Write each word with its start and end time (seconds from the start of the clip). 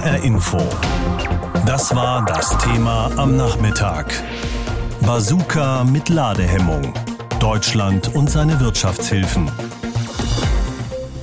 HR 0.00 0.24
Info. 0.24 0.58
Das 1.66 1.94
war 1.94 2.24
das 2.24 2.56
Thema 2.56 3.10
am 3.16 3.36
Nachmittag. 3.36 4.06
Bazooka 5.02 5.84
mit 5.84 6.08
Ladehemmung. 6.08 6.94
Deutschland 7.38 8.14
und 8.14 8.30
seine 8.30 8.60
Wirtschaftshilfen. 8.60 9.50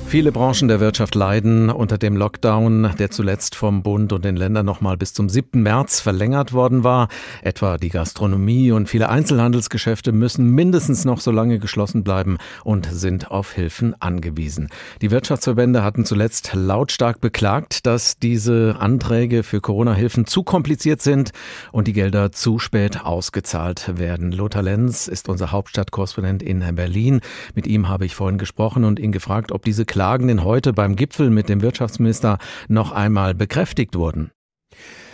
Viele 0.08 0.32
Branchen 0.32 0.68
der 0.68 0.80
Wirtschaft 0.80 1.14
leiden 1.14 1.68
unter 1.68 1.98
dem 1.98 2.16
Lockdown, 2.16 2.94
der 2.98 3.10
zuletzt 3.10 3.54
vom 3.54 3.82
Bund 3.82 4.10
und 4.14 4.24
den 4.24 4.36
Ländern 4.36 4.64
nochmal 4.64 4.96
bis 4.96 5.12
zum 5.12 5.28
7. 5.28 5.62
März 5.62 6.00
verlängert 6.00 6.54
worden 6.54 6.82
war. 6.82 7.08
Etwa 7.42 7.76
die 7.76 7.90
Gastronomie 7.90 8.72
und 8.72 8.88
viele 8.88 9.10
Einzelhandelsgeschäfte 9.10 10.12
müssen 10.12 10.50
mindestens 10.50 11.04
noch 11.04 11.20
so 11.20 11.30
lange 11.30 11.58
geschlossen 11.58 12.04
bleiben 12.04 12.38
und 12.64 12.88
sind 12.90 13.30
auf 13.30 13.52
Hilfen 13.52 14.00
angewiesen. 14.00 14.70
Die 15.02 15.10
Wirtschaftsverbände 15.10 15.84
hatten 15.84 16.06
zuletzt 16.06 16.52
lautstark 16.54 17.20
beklagt, 17.20 17.84
dass 17.84 18.18
diese 18.18 18.76
Anträge 18.80 19.42
für 19.42 19.60
Corona-Hilfen 19.60 20.24
zu 20.24 20.42
kompliziert 20.42 21.02
sind 21.02 21.32
und 21.70 21.86
die 21.86 21.92
Gelder 21.92 22.32
zu 22.32 22.58
spät 22.58 23.04
ausgezahlt 23.04 23.98
werden. 23.98 24.32
Lothar 24.32 24.62
Lenz 24.62 25.06
ist 25.06 25.28
unser 25.28 25.52
Hauptstadtkorrespondent 25.52 26.42
in 26.42 26.60
Berlin. 26.74 27.20
Mit 27.54 27.66
ihm 27.66 27.90
habe 27.90 28.06
ich 28.06 28.14
vorhin 28.14 28.38
gesprochen 28.38 28.84
und 28.84 28.98
ihn 28.98 29.12
gefragt, 29.12 29.52
ob 29.52 29.66
diese 29.66 29.84
Klagen 29.98 30.28
denn 30.28 30.44
heute 30.44 30.72
beim 30.72 30.94
Gipfel 30.94 31.28
mit 31.28 31.48
dem 31.48 31.60
Wirtschaftsminister 31.60 32.38
noch 32.68 32.92
einmal 32.92 33.34
bekräftigt 33.34 33.96
wurden. 33.96 34.30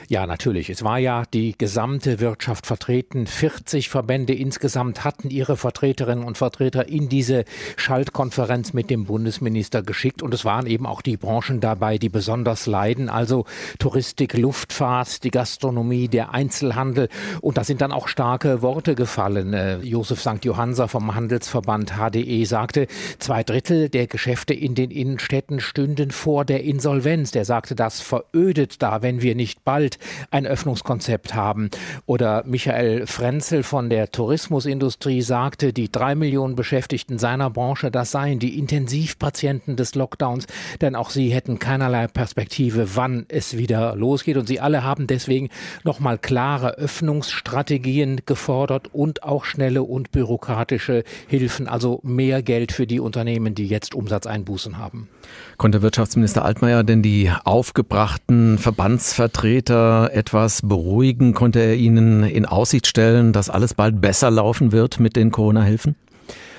Ja, 0.09 0.27
natürlich. 0.27 0.69
Es 0.69 0.85
war 0.85 0.99
ja 0.99 1.25
die 1.33 1.57
gesamte 1.57 2.21
Wirtschaft 2.21 2.67
vertreten. 2.67 3.27
40 3.27 3.89
Verbände 3.89 4.35
insgesamt 4.35 5.03
hatten 5.03 5.31
ihre 5.31 5.57
Vertreterinnen 5.57 6.25
und 6.25 6.37
Vertreter 6.37 6.89
in 6.89 7.09
diese 7.09 7.45
Schaltkonferenz 7.77 8.75
mit 8.75 8.91
dem 8.91 9.07
Bundesminister 9.07 9.83
geschickt. 9.83 10.23
Und 10.23 10.35
es 10.35 10.45
waren 10.45 10.67
eben 10.67 10.85
auch 10.85 11.01
die 11.01 11.17
Branchen 11.17 11.61
dabei, 11.61 11.97
die 11.97 12.11
besonders 12.11 12.67
leiden. 12.67 13.09
Also 13.09 13.47
Touristik, 13.79 14.37
Luftfahrt, 14.37 15.25
die 15.25 15.31
Gastronomie, 15.31 16.09
der 16.09 16.35
Einzelhandel. 16.35 17.09
Und 17.41 17.57
da 17.57 17.65
sind 17.65 17.81
dann 17.81 17.93
auch 17.93 18.09
starke 18.09 18.61
Worte 18.61 18.95
gefallen. 18.95 19.55
Äh, 19.55 19.79
Josef 19.79 20.21
St. 20.21 20.45
Johanser 20.45 20.87
vom 20.89 21.15
Handelsverband 21.15 21.95
HDE 21.95 22.45
sagte, 22.45 22.89
zwei 23.19 23.43
Drittel 23.43 23.89
der 23.89 24.07
Geschäfte 24.07 24.53
in 24.53 24.75
den 24.75 24.91
Innenstädten 24.91 25.61
stünden 25.61 26.11
vor 26.11 26.45
der 26.45 26.63
Insolvenz. 26.63 27.31
Der 27.31 27.47
sagte, 27.47 27.75
das 27.75 28.03
verödet 28.03 28.83
da, 28.83 29.01
wenn 29.01 29.23
wir 29.23 29.35
nicht 29.35 29.65
bald 29.65 29.94
bald 29.95 29.99
ein 30.31 30.47
Öffnungskonzept 30.47 31.35
haben. 31.35 31.71
Oder 32.07 32.45
Michael 32.47 33.07
Frenzel 33.07 33.63
von 33.63 33.91
der 33.91 34.11
Tourismusindustrie 34.11 35.23
sagte, 35.23 35.73
die 35.73 35.91
drei 35.91 36.15
Millionen 36.15 36.57
Beschäftigten 36.57 37.19
seiner 37.19 37.51
Branche, 37.51 37.91
das 37.91 38.11
seien 38.11 38.39
die 38.39 38.59
Intensivpatienten 38.59 39.77
des 39.77 39.95
Lockdowns, 39.95 40.47
denn 40.81 40.97
auch 40.97 41.11
sie 41.11 41.31
hätten 41.31 41.59
keinerlei 41.59 42.07
Perspektive, 42.07 42.97
wann 42.97 43.27
es 43.29 43.57
wieder 43.57 43.97
losgeht. 43.97 44.37
Und 44.37 44.47
sie 44.47 44.61
alle 44.61 44.83
haben 44.83 45.07
deswegen 45.07 45.49
nochmal 45.85 46.19
klare 46.19 46.77
Öffnungsstrategien 46.79 48.23
gefordert 48.27 48.89
und 48.93 49.23
auch 49.23 49.45
schnelle 49.45 49.83
und 49.83 50.11
bürokratische 50.11 51.05
Hilfen, 51.29 51.69
also 51.69 52.01
mehr 52.03 52.43
Geld 52.43 52.73
für 52.73 52.87
die 52.87 53.01
Unternehmen, 53.01 53.55
die 53.55 53.67
jetzt 53.67 53.95
Umsatzeinbußen 53.95 54.79
haben. 54.79 55.09
Konnte 55.57 55.83
Wirtschaftsminister 55.83 56.45
Altmaier 56.45 56.83
denn 56.85 57.03
die 57.03 57.31
aufgebrachten 57.45 58.59
Verbandsvertreter 58.59 59.84
etwas 60.13 60.61
beruhigen? 60.63 61.35
Konnte 61.35 61.61
er 61.61 61.75
Ihnen 61.75 62.25
in 62.25 62.47
Aussicht 62.47 62.87
stellen, 62.87 63.33
dass 63.33 63.51
alles 63.51 63.75
bald 63.75 64.01
besser 64.01 64.31
laufen 64.31 64.73
wird 64.73 65.01
mit 65.01 65.17
den 65.17 65.31
Corona-Hilfen? 65.31 65.97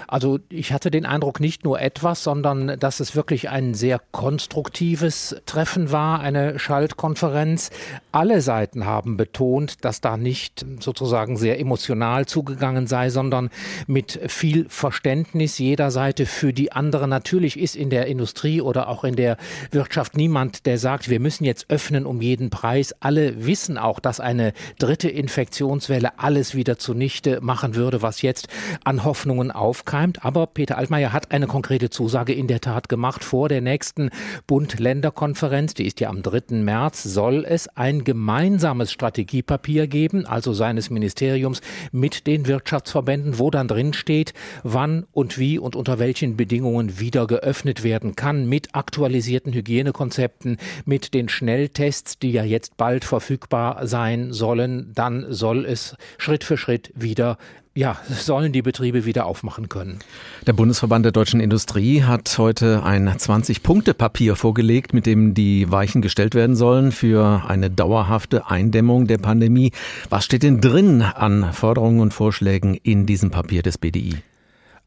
Also 0.08 0.40
ich 0.50 0.72
hatte 0.72 0.92
den 0.92 1.06
Eindruck 1.06 1.40
nicht 1.40 1.64
nur 1.64 1.82
etwas, 1.82 2.24
sondern 2.24 2.80
dass 2.80 3.00
es 3.00 3.16
wirklich 3.16 3.50
ein 3.50 3.74
sehr 3.74 4.00
konstruktives 4.12 5.36
Treffen 5.46 5.92
war, 5.92 6.20
eine 6.20 6.60
Schaltkonferenz. 6.60 7.72
Alle 8.12 8.42
Seiten 8.42 8.86
haben 8.86 9.18
betont, 9.18 9.84
dass 9.84 10.02
da 10.02 10.18
nicht 10.18 10.66
sozusagen 10.80 11.38
sehr 11.38 11.60
emotional 11.60 12.26
zugegangen 12.26 12.88
sei, 12.88 13.10
sondern 13.10 13.50
mit 13.88 14.20
viel 14.28 14.68
Verständnis 14.70 15.58
jeder 15.58 15.90
Seite 15.92 16.26
für 16.26 16.54
die 16.54 16.72
andere. 16.72 17.08
Natürlich 17.08 17.60
ist 17.60 17.76
in 17.76 17.90
der 17.90 18.06
Industrie 18.06 18.62
oder 18.62 18.90
auch 18.90 19.04
in 19.04 19.16
der 19.16 19.38
Wirtschaft 19.72 20.16
niemand, 20.16 20.66
der 20.66 20.78
sagt, 20.78 21.10
wir 21.10 21.20
müssen 21.20 21.46
jetzt 21.46 21.70
öffnen 21.70 22.06
um 22.06 22.22
jeden 22.22 22.50
Preis. 22.50 22.94
Alle 23.00 23.46
wissen 23.46 23.78
auch, 23.78 24.00
dass 24.00 24.20
eine 24.20 24.54
dritte 24.78 25.10
Infektionswelle 25.10 26.20
alles 26.20 26.54
wieder 26.54 26.78
zunichte 26.78 27.42
machen 27.42 27.76
würde, 27.76 28.02
was 28.02 28.22
jetzt 28.22 28.48
an 28.84 29.04
Hoffnungen 29.04 29.52
aufkam 29.52 29.95
aufkeimt. 29.96 30.26
Aber 30.26 30.48
Peter 30.48 30.78
Altmaier 30.78 31.14
hat 31.14 31.32
eine 31.32 31.48
konkrete 31.48 31.90
Zusage 31.90 32.34
in 32.34 32.48
der 32.48 32.62
Tat 32.62 32.90
gemacht. 32.90 33.24
Vor 33.24 33.50
der 33.50 33.62
nächsten 33.62 34.10
Bund-Länder-Konferenz, 34.48 35.74
die 35.74 35.86
ist 35.86 36.00
ja 36.00 36.10
am 36.10 36.22
3. 36.22 36.56
März, 36.56 37.04
soll 37.04 37.46
es 37.48 37.68
ein 37.70 38.04
gemeinsames 38.04 38.92
Strategiepapier 38.92 39.88
geben, 39.88 40.26
also 40.26 40.54
seines 40.54 40.90
Ministeriums 40.90 41.62
mit 41.92 42.28
den 42.28 42.48
Wirtschaftsverbänden, 42.48 43.40
wo 43.40 43.52
dann 43.52 43.68
drin 43.68 43.94
steht, 43.94 44.34
wann 44.64 45.06
und 45.12 45.38
wie 45.38 45.58
und 45.60 45.76
unter 45.76 46.00
welchen 46.00 46.38
Bedingungen 46.38 47.00
wieder 47.00 47.28
geöffnet 47.28 47.84
werden 47.84 48.16
kann, 48.16 48.48
mit 48.48 48.76
aktualisierten 48.76 49.54
Hygienekonzepten, 49.54 50.58
mit 50.86 51.14
den 51.14 51.30
Schnelltests, 51.30 52.20
die 52.20 52.32
ja 52.32 52.44
jetzt 52.44 52.78
bald 52.78 53.06
verfügbar 53.06 53.88
sein 53.88 54.34
sollen. 54.34 54.92
Dann 54.94 55.26
soll 55.30 55.66
es 55.66 55.96
Schritt 56.18 56.44
für 56.44 56.58
Schritt 56.58 56.92
wieder 56.96 57.38
ja, 57.76 57.98
sollen 58.10 58.54
die 58.54 58.62
Betriebe 58.62 59.06
wieder 59.06 59.26
aufmachen 59.26 59.68
können. 59.68 60.00
Der 60.48 60.54
Bundesverband 60.54 61.04
der 61.04 61.12
deutschen 61.12 61.42
Industrie 61.42 62.04
hat 62.04 62.38
heute 62.38 62.84
ein 62.84 63.10
20-Punkte-Papier 63.10 64.38
vorgelegt, 64.38 64.94
mit 64.94 65.06
dem 65.06 65.34
die 65.34 65.70
Weichen 65.70 66.02
gestellt 66.02 66.36
werden 66.36 66.56
sollen 66.56 66.94
für 66.94 67.44
eine 67.48 67.70
dauerhafte 67.70 68.50
Eindämmung 68.50 69.08
der 69.08 69.18
Pandemie. 69.18 69.72
Was 70.10 70.24
steht 70.24 70.44
denn 70.44 70.62
drin 70.62 71.02
an 71.02 71.52
Forderungen 71.52 72.00
und 72.00 72.14
Vorschlägen 72.14 72.76
in 72.76 73.06
diesem 73.06 73.30
Papier 73.30 73.62
des 73.62 73.78
BDI? 73.78 74.16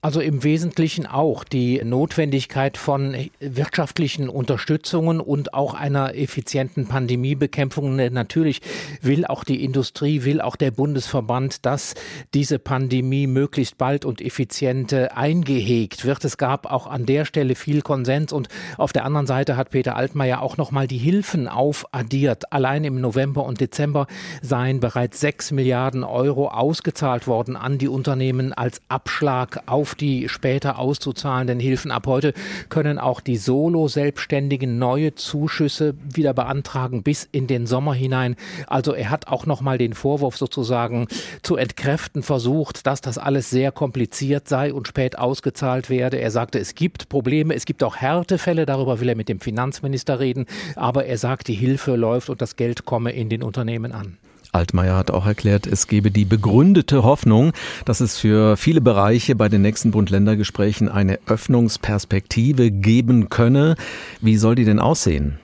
Also 0.01 0.21
im 0.21 0.45
Wesentlichen 0.45 1.07
auch 1.07 1.43
die 1.43 1.83
Notwendigkeit 1.83 2.77
von 2.77 3.17
wirtschaftlichen 3.41 4.29
Unterstützungen 4.29 5.19
und 5.19 5.55
auch 5.55 5.75
einer 5.75 6.15
effizienten 6.15 6.87
Pandemiebekämpfung. 6.87 7.97
Natürlich 7.97 8.63
will 9.03 9.27
auch 9.27 9.43
die 9.43 9.65
Industrie, 9.65 10.23
will 10.23 10.41
auch 10.41 10.55
der 10.55 10.71
Bundesverband, 10.71 11.67
dass 11.67 11.95
diese 12.33 12.61
Pandemie 12.61 13.27
möglichst 13.27 13.77
bald 13.77 14.05
und 14.05 14.21
effizient 14.21 14.93
eingehegt 14.95 16.05
wird. 16.05 16.25
Es 16.25 16.39
gab 16.39 16.71
auch 16.71 16.87
an 16.87 17.05
der 17.05 17.25
Stelle 17.25 17.57
viel 17.57 17.83
Konsens 17.83 18.33
und 18.33 18.47
auf 18.77 18.93
der 18.93 19.05
anderen 19.05 19.27
Seite 19.27 19.57
hat 19.57 19.71
Peter 19.71 19.97
Altmaier 19.97 20.43
auch 20.43 20.57
nochmal 20.57 20.87
die 20.87 20.99
Hilfen 20.99 21.49
aufaddiert. 21.49 22.53
Allein 22.53 22.85
im 22.85 23.01
November 23.01 23.45
und 23.45 23.61
Dezember 23.61 24.07
seien 24.43 24.79
bereits 24.79 25.19
sechs 25.19 25.51
Milliarden 25.51 26.05
Euro 26.05 26.47
ausgezahlt 26.47 27.27
worden 27.27 27.57
an 27.57 27.79
die 27.79 27.89
Unternehmen 27.89 28.53
als 28.53 28.81
Abschlag 28.89 29.65
auf 29.67 29.88
auf 29.88 29.94
die 29.94 30.28
später 30.28 30.78
auszuzahlenden 30.78 31.59
Hilfen. 31.59 31.91
Ab 31.91 32.06
heute 32.06 32.34
können 32.69 32.99
auch 32.99 33.22
die 33.22 33.38
Solo-Selbstständigen 33.38 34.78
neue 34.78 35.15
Zuschüsse 35.15 35.94
wieder 36.12 36.34
beantragen 36.34 37.03
bis 37.03 37.26
in 37.32 37.47
den 37.47 37.66
Sommer 37.66 37.94
hinein. 37.94 38.37
Also 38.66 38.93
er 38.93 39.09
hat 39.09 39.28
auch 39.28 39.47
noch 39.47 39.62
mal 39.62 39.78
den 39.78 39.94
Vorwurf 39.94 40.37
sozusagen 40.37 41.09
zu 41.41 41.56
entkräften 41.56 42.22
versucht, 42.22 42.87
dass 42.87 43.00
das 43.00 43.16
alles 43.16 43.49
sehr 43.49 43.72
kompliziert 43.72 44.47
sei 44.47 44.75
und 44.75 44.87
spät 44.87 45.19
ausgezahlt 45.19 45.88
werde. 45.88 46.19
Er 46.19 46.31
sagte, 46.31 46.59
es 46.59 46.75
gibt 46.75 47.09
Probleme, 47.09 47.55
es 47.55 47.65
gibt 47.65 47.82
auch 47.82 47.97
Härtefälle, 47.97 48.66
darüber 48.66 49.00
will 49.00 49.09
er 49.09 49.16
mit 49.16 49.31
dem 49.31 49.41
Finanzminister 49.41 50.20
reden, 50.20 50.44
aber 50.76 51.06
er 51.06 51.16
sagt, 51.16 51.49
die 51.49 51.55
Hilfe 51.55 51.97
läuft 51.97 52.28
und 52.28 52.43
das 52.43 52.56
Geld 52.56 52.84
komme 52.84 53.12
in 53.12 53.31
den 53.31 53.43
Unternehmen 53.43 53.93
an. 53.93 54.19
Altmaier 54.53 54.97
hat 54.97 55.11
auch 55.11 55.27
erklärt, 55.27 55.67
es 55.67 55.87
gebe 55.87 56.11
die 56.11 56.25
begründete 56.25 57.03
Hoffnung, 57.03 57.53
dass 57.85 58.01
es 58.01 58.19
für 58.19 58.57
viele 58.57 58.81
Bereiche 58.81 59.35
bei 59.35 59.49
den 59.49 59.63
nächsten 59.63 59.91
Bund-Länder-Gesprächen 59.91 60.89
eine 60.89 61.19
Öffnungsperspektive 61.27 62.71
geben 62.71 63.29
könne. 63.29 63.77
Wie 64.21 64.37
soll 64.37 64.55
die 64.55 64.65
denn 64.65 64.79
aussehen? 64.79 65.39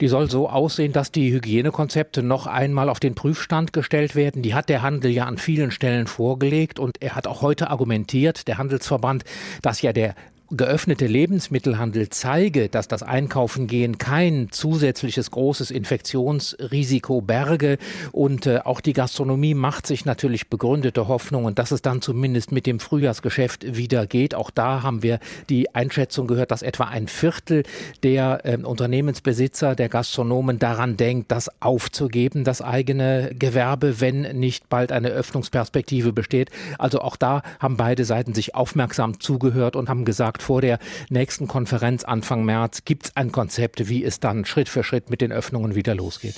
Die 0.00 0.08
soll 0.08 0.28
so 0.28 0.48
aussehen, 0.48 0.92
dass 0.92 1.12
die 1.12 1.32
Hygienekonzepte 1.32 2.24
noch 2.24 2.48
einmal 2.48 2.88
auf 2.88 2.98
den 2.98 3.14
Prüfstand 3.14 3.72
gestellt 3.72 4.16
werden. 4.16 4.42
Die 4.42 4.52
hat 4.52 4.68
der 4.68 4.82
Handel 4.82 5.12
ja 5.12 5.26
an 5.26 5.38
vielen 5.38 5.70
Stellen 5.70 6.08
vorgelegt 6.08 6.80
und 6.80 6.96
er 7.00 7.14
hat 7.14 7.28
auch 7.28 7.40
heute 7.40 7.70
argumentiert, 7.70 8.48
der 8.48 8.58
Handelsverband, 8.58 9.24
dass 9.62 9.80
ja 9.80 9.92
der 9.92 10.16
geöffnete 10.56 11.06
Lebensmittelhandel 11.06 12.10
zeige, 12.10 12.68
dass 12.68 12.86
das 12.86 13.02
Einkaufen 13.02 13.66
gehen 13.66 13.96
kein 13.98 14.48
zusätzliches 14.50 15.30
großes 15.30 15.70
Infektionsrisiko 15.70 17.22
berge 17.22 17.78
und 18.12 18.46
äh, 18.46 18.60
auch 18.64 18.80
die 18.80 18.92
Gastronomie 18.92 19.54
macht 19.54 19.86
sich 19.86 20.04
natürlich 20.04 20.48
begründete 20.48 21.08
Hoffnungen, 21.08 21.54
dass 21.54 21.70
es 21.70 21.80
dann 21.80 22.02
zumindest 22.02 22.52
mit 22.52 22.66
dem 22.66 22.80
Frühjahrsgeschäft 22.80 23.76
wieder 23.76 24.06
geht. 24.06 24.34
Auch 24.34 24.50
da 24.50 24.82
haben 24.82 25.02
wir 25.02 25.20
die 25.48 25.74
Einschätzung 25.74 26.26
gehört, 26.26 26.50
dass 26.50 26.62
etwa 26.62 26.84
ein 26.84 27.08
Viertel 27.08 27.62
der 28.02 28.44
äh, 28.44 28.56
Unternehmensbesitzer, 28.56 29.74
der 29.74 29.88
Gastronomen 29.88 30.58
daran 30.58 30.98
denkt, 30.98 31.30
das 31.30 31.50
aufzugeben, 31.62 32.44
das 32.44 32.60
eigene 32.60 33.34
Gewerbe, 33.38 34.00
wenn 34.00 34.20
nicht 34.38 34.68
bald 34.68 34.92
eine 34.92 35.08
Öffnungsperspektive 35.08 36.12
besteht. 36.12 36.50
Also 36.78 37.00
auch 37.00 37.16
da 37.16 37.42
haben 37.58 37.78
beide 37.78 38.04
Seiten 38.04 38.34
sich 38.34 38.54
aufmerksam 38.54 39.18
zugehört 39.18 39.76
und 39.76 39.88
haben 39.88 40.04
gesagt, 40.04 40.41
vor 40.42 40.60
der 40.60 40.78
nächsten 41.08 41.48
Konferenz 41.48 42.04
Anfang 42.04 42.44
März 42.44 42.84
gibt 42.84 43.06
es 43.06 43.16
ein 43.16 43.32
Konzept, 43.32 43.88
wie 43.88 44.04
es 44.04 44.20
dann 44.20 44.44
Schritt 44.44 44.68
für 44.68 44.84
Schritt 44.84 45.08
mit 45.10 45.20
den 45.20 45.32
Öffnungen 45.32 45.74
wieder 45.74 45.94
losgeht. 45.94 46.34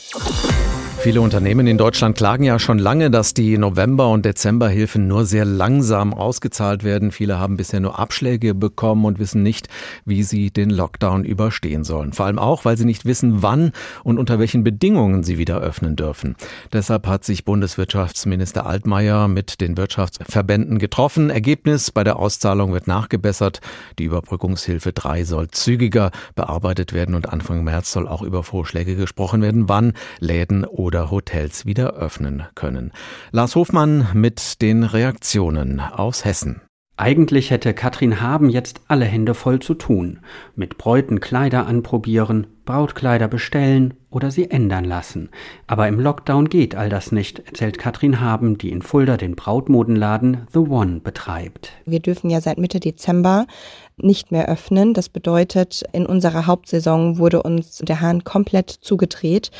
Viele 1.04 1.20
Unternehmen 1.20 1.66
in 1.66 1.76
Deutschland 1.76 2.16
klagen 2.16 2.44
ja 2.44 2.58
schon 2.58 2.78
lange, 2.78 3.10
dass 3.10 3.34
die 3.34 3.58
November- 3.58 4.08
und 4.08 4.24
Dezemberhilfen 4.24 5.06
nur 5.06 5.26
sehr 5.26 5.44
langsam 5.44 6.14
ausgezahlt 6.14 6.82
werden. 6.82 7.10
Viele 7.10 7.38
haben 7.38 7.58
bisher 7.58 7.80
nur 7.80 7.98
Abschläge 7.98 8.54
bekommen 8.54 9.04
und 9.04 9.18
wissen 9.18 9.42
nicht, 9.42 9.68
wie 10.06 10.22
sie 10.22 10.50
den 10.50 10.70
Lockdown 10.70 11.24
überstehen 11.24 11.84
sollen. 11.84 12.14
Vor 12.14 12.24
allem 12.24 12.38
auch, 12.38 12.64
weil 12.64 12.78
sie 12.78 12.86
nicht 12.86 13.04
wissen, 13.04 13.42
wann 13.42 13.72
und 14.02 14.18
unter 14.18 14.38
welchen 14.38 14.64
Bedingungen 14.64 15.24
sie 15.24 15.36
wieder 15.36 15.58
öffnen 15.58 15.94
dürfen. 15.94 16.36
Deshalb 16.72 17.06
hat 17.06 17.22
sich 17.22 17.44
Bundeswirtschaftsminister 17.44 18.64
Altmaier 18.64 19.28
mit 19.28 19.60
den 19.60 19.76
Wirtschaftsverbänden 19.76 20.78
getroffen. 20.78 21.28
Ergebnis 21.28 21.90
bei 21.90 22.02
der 22.02 22.18
Auszahlung 22.18 22.72
wird 22.72 22.86
nachgebessert. 22.86 23.60
Die 23.98 24.04
Überbrückungshilfe 24.04 24.94
3 24.94 25.24
soll 25.24 25.48
zügiger 25.50 26.12
bearbeitet 26.34 26.94
werden 26.94 27.14
und 27.14 27.28
Anfang 27.28 27.62
März 27.62 27.92
soll 27.92 28.08
auch 28.08 28.22
über 28.22 28.42
Vorschläge 28.42 28.96
gesprochen 28.96 29.42
werden, 29.42 29.68
wann 29.68 29.92
Läden 30.18 30.64
oder 30.64 30.93
oder 30.94 31.10
Hotels 31.10 31.66
wieder 31.66 31.94
öffnen 31.94 32.44
können. 32.54 32.92
Lars 33.32 33.56
Hofmann 33.56 34.06
mit 34.14 34.62
den 34.62 34.84
Reaktionen 34.84 35.80
aus 35.80 36.24
Hessen. 36.24 36.60
Eigentlich 36.96 37.50
hätte 37.50 37.74
Katrin 37.74 38.20
Haben 38.20 38.48
jetzt 38.48 38.80
alle 38.86 39.04
Hände 39.04 39.34
voll 39.34 39.58
zu 39.58 39.74
tun. 39.74 40.20
Mit 40.54 40.78
Bräuten 40.78 41.18
Kleider 41.18 41.66
anprobieren, 41.66 42.46
Brautkleider 42.64 43.26
bestellen 43.26 43.94
oder 44.10 44.30
sie 44.30 44.48
ändern 44.48 44.84
lassen. 44.84 45.30
Aber 45.66 45.88
im 45.88 45.98
Lockdown 45.98 46.48
geht 46.48 46.76
all 46.76 46.88
das 46.88 47.10
nicht, 47.10 47.40
erzählt 47.40 47.78
Katrin 47.78 48.20
Haben, 48.20 48.58
die 48.58 48.70
in 48.70 48.80
Fulda 48.80 49.16
den 49.16 49.34
Brautmodenladen 49.34 50.46
The 50.52 50.60
One 50.60 51.00
betreibt. 51.00 51.72
Wir 51.84 51.98
dürfen 51.98 52.30
ja 52.30 52.40
seit 52.40 52.58
Mitte 52.58 52.78
Dezember 52.78 53.48
nicht 53.96 54.32
mehr 54.32 54.48
öffnen. 54.48 54.94
Das 54.94 55.08
bedeutet, 55.08 55.82
in 55.92 56.06
unserer 56.06 56.46
Hauptsaison 56.46 57.18
wurde 57.18 57.42
uns 57.42 57.78
der 57.78 58.00
Hahn 58.00 58.24
komplett 58.24 58.70
zugedreht. 58.70 59.50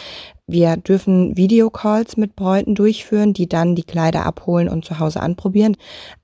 Wir 0.47 0.77
dürfen 0.77 1.39
Videocalls 1.39 2.19
mit 2.19 2.37
Bräuten 2.37 2.75
durchführen, 2.75 3.33
die 3.33 3.49
dann 3.49 3.75
die 3.75 3.83
Kleider 3.83 4.27
abholen 4.27 4.69
und 4.69 4.85
zu 4.85 4.99
Hause 4.99 5.21
anprobieren. 5.21 5.75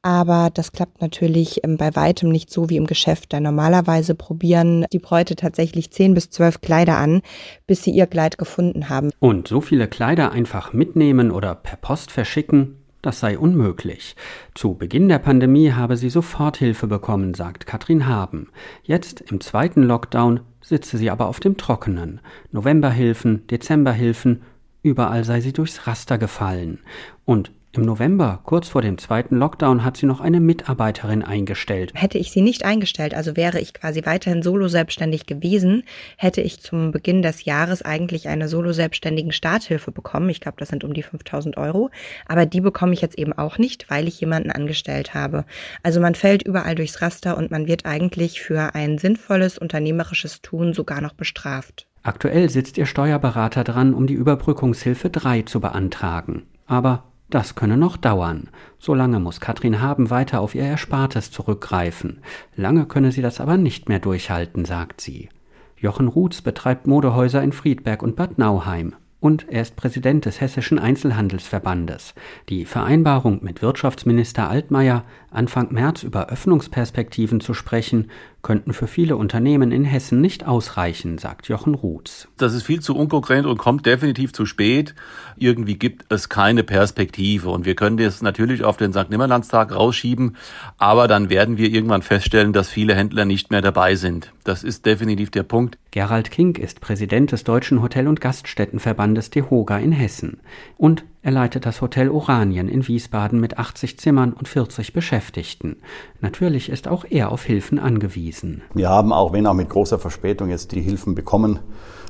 Aber 0.02 0.50
das 0.52 0.72
klappt 0.72 1.00
natürlich 1.00 1.64
ähm, 1.64 1.78
bei 1.78 1.96
weitem 1.96 2.28
nicht 2.28 2.50
so 2.50 2.68
wie 2.68 2.76
im 2.76 2.86
Geschäft. 2.86 3.32
Denn 3.32 3.44
normalerweise 3.44 4.14
probieren 4.14 4.84
die 4.92 4.98
Bräute 4.98 5.36
tatsächlich 5.36 5.90
zehn 5.90 6.12
bis 6.12 6.28
zwölf 6.28 6.60
Kleider 6.60 6.98
an, 6.98 7.22
bis 7.66 7.82
sie 7.82 7.92
ihr 7.92 8.06
Kleid 8.06 8.36
gefunden 8.36 8.90
haben. 8.90 9.10
Und 9.20 9.48
so 9.48 9.62
viele 9.62 9.88
Kleider 9.88 10.32
einfach 10.32 10.74
mitnehmen 10.74 11.30
oder 11.30 11.54
per 11.54 11.76
Post 11.76 12.10
verschicken, 12.10 12.80
das 13.02 13.20
sei 13.20 13.38
unmöglich. 13.38 14.17
Zu 14.55 14.75
Beginn 14.75 15.08
der 15.08 15.19
Pandemie 15.19 15.73
habe 15.73 15.97
sie 15.97 16.11
Soforthilfe 16.11 16.87
bekommen, 16.87 17.35
sagt 17.35 17.67
Katrin 17.67 18.06
Haben. 18.06 18.49
Jetzt 18.82 19.20
im 19.20 19.41
zweiten 19.41 19.82
Lockdown 19.82 20.41
sitze 20.61 20.99
sie 20.99 21.11
aber 21.11 21.26
auf 21.26 21.41
dem 21.41 21.56
Trockenen. 21.56 22.20
Novemberhilfen, 22.52 23.47
Dezemberhilfen, 23.47 24.43
überall 24.82 25.25
sei 25.25 25.41
sie 25.41 25.52
durchs 25.52 25.87
Raster 25.87 26.19
gefallen. 26.19 26.81
Und 27.25 27.52
im 27.72 27.82
November, 27.82 28.40
kurz 28.44 28.69
vor 28.69 28.82
dem 28.82 28.99
zweiten 28.99 29.37
Lockdown, 29.37 29.84
hat 29.84 29.96
sie 29.96 30.06
noch 30.06 30.20
eine 30.20 30.40
Mitarbeiterin 30.40 31.22
eingestellt. 31.22 31.93
Hätte 31.94 32.19
ich 32.19 32.32
sie 32.32 32.40
nicht 32.40 32.64
eingestellt, 32.64 33.14
also 33.14 33.37
wäre 33.37 33.61
ich 33.61 33.75
quasi 33.75 34.05
weiterhin 34.05 34.43
solo 34.43 34.67
selbstständig 34.67 35.26
gewesen, 35.26 35.84
hätte 36.17 36.40
ich 36.40 36.61
zum 36.61 36.90
Beginn 36.90 37.22
des 37.22 37.44
Jahres 37.44 37.82
eigentlich 37.82 38.28
eine 38.28 38.49
solo 38.49 38.72
selbstständigen 38.72 39.31
Starthilfe 39.31 39.93
bekommen. 39.93 40.31
Ich 40.31 40.40
glaube, 40.40 40.56
das 40.58 40.69
sind 40.69 40.82
um 40.82 40.94
die 40.94 41.05
5000 41.05 41.56
Euro. 41.58 41.90
Aber 42.26 42.44
die 42.44 42.61
bekomme 42.61 42.93
ich 42.93 43.02
jetzt 43.02 43.19
eben 43.19 43.32
auch 43.32 43.58
nicht, 43.58 43.88
weil 43.88 44.08
ich 44.08 44.20
jemanden 44.20 44.50
angestellt 44.50 45.14
habe. 45.14 45.44
Also 45.82 46.00
man 46.00 46.17
fällt 46.17 46.43
überall 46.43 46.75
durchs 46.75 47.00
Raster 47.02 47.37
und 47.37 47.50
man 47.50 47.69
wird 47.69 47.87
eigentlich 47.87 48.40
für 48.40 48.75
ein 48.75 48.99
sinnvolles 48.99 49.58
unternehmerisches 49.58 50.43
Tun 50.43 50.72
sogar 50.72 51.00
noch 51.00 51.12
bestraft. 51.12 51.87
Aktuell 52.02 52.49
sitzt 52.49 52.78
ihr 52.78 52.87
Steuerberater 52.87 53.62
dran, 53.62 53.94
um 53.94 54.06
die 54.06 54.14
Überbrückungshilfe 54.14 55.11
3 55.11 55.43
zu 55.43 55.61
beantragen. 55.61 56.46
Aber 56.67 57.09
das 57.35 57.55
könne 57.55 57.77
noch 57.77 57.97
dauern. 57.97 58.49
Solange 58.79 59.21
muss 59.21 59.41
Katrin 59.41 59.81
Haben 59.81 60.11
weiter 60.11 60.41
auf 60.41 60.55
ihr 60.55 60.65
Erspartes 60.65 61.31
zurückgreifen. 61.31 62.21
Lange 62.56 62.87
könne 62.87 63.12
sie 63.12 63.23
das 63.23 63.41
aber 63.41 63.56
nicht 63.56 63.88
mehr 63.88 64.00
durchhalten, 64.00 64.65
sagt 64.65 65.00
sie. 65.00 65.29
Jochen 65.77 66.09
Ruths 66.09 66.43
betreibt 66.43 66.87
Modehäuser 66.87 67.43
in 67.43 67.53
Friedberg 67.53 68.03
und 68.03 68.17
Bad 68.17 68.38
Nauheim 68.38 68.94
und 69.21 69.47
er 69.49 69.62
ist 69.62 69.77
Präsident 69.77 70.25
des 70.25 70.41
Hessischen 70.41 70.79
Einzelhandelsverbandes. 70.79 72.15
Die 72.49 72.65
Vereinbarung 72.65 73.44
mit 73.44 73.62
Wirtschaftsminister 73.62 74.49
Altmaier, 74.49 75.05
Anfang 75.31 75.73
März 75.73 76.03
über 76.03 76.29
Öffnungsperspektiven 76.31 77.41
zu 77.41 77.55
sprechen, 77.55 78.11
könnten 78.42 78.72
für 78.72 78.87
viele 78.87 79.16
Unternehmen 79.16 79.72
in 79.72 79.84
Hessen 79.84 80.20
nicht 80.20 80.46
ausreichen, 80.46 81.19
sagt 81.19 81.48
Jochen 81.48 81.75
Ruths. 81.75 82.28
Das 82.37 82.54
ist 82.54 82.62
viel 82.62 82.81
zu 82.81 82.96
unkonkret 82.96 83.46
und 83.46 83.58
kommt 83.58 83.87
definitiv 83.87 84.32
zu 84.32 84.46
spät. 84.46 84.94
Irgendwie 85.37 85.76
gibt 85.76 86.06
es 86.12 86.28
keine 86.28 86.62
Perspektive 86.64 87.50
und 87.50 87.64
wir 87.64 87.75
können 87.75 87.96
das 87.96 88.22
natürlich 88.22 88.64
auf 88.64 88.76
den 88.76 88.92
St. 88.92 89.10
Nimmerlandstag 89.10 89.75
rausschieben, 89.75 90.37
aber 90.78 91.08
dann 91.08 91.31
werden 91.31 91.58
wir 91.58 91.70
irgendwann 91.70 92.02
feststellen, 92.02 92.52
dass 92.52 92.69
viele 92.69 92.94
Händler 92.94 93.25
nicht 93.25 93.50
mehr 93.50 93.62
dabei 93.62 93.94
sind. 93.94 94.32
Das 94.44 94.64
ist 94.64 94.86
definitiv 94.86 95.31
der 95.31 95.43
Punkt. 95.43 95.78
Gerald 95.90 96.31
Kink 96.31 96.58
ist 96.58 96.81
Präsident 96.81 97.32
des 97.32 97.44
Deutschen 97.44 97.82
Hotel- 97.82 98.08
und 98.08 98.20
Gaststättenverbandes 98.20 99.31
DEHOGA 99.31 99.78
in 99.78 99.93
Hessen. 99.93 100.40
Und 100.76 101.04
er 101.22 101.32
leitet 101.32 101.67
das 101.67 101.82
Hotel 101.82 102.08
Oranien 102.08 102.69
in 102.69 102.87
Wiesbaden 102.88 103.40
mit 103.40 103.58
80 103.58 103.99
Zimmern 103.99 104.32
und 104.32 104.49
40 104.49 104.93
Beschäftigten. 104.93 105.76
Natürlich 106.20 106.70
ist 106.70 106.88
auch 106.88 107.05
er 107.08 107.31
auf 107.31 107.44
Hilfen 107.44 107.78
angewiesen. 107.78 108.62
Wir 108.72 108.88
haben 108.88 109.12
auch, 109.12 109.32
wenn 109.32 109.46
auch 109.46 109.55
mit 109.55 109.69
großer 109.69 109.99
Verspätung, 109.99 110.49
jetzt 110.49 110.72
die 110.72 110.81
Hilfen 110.81 111.14
bekommen 111.14 111.58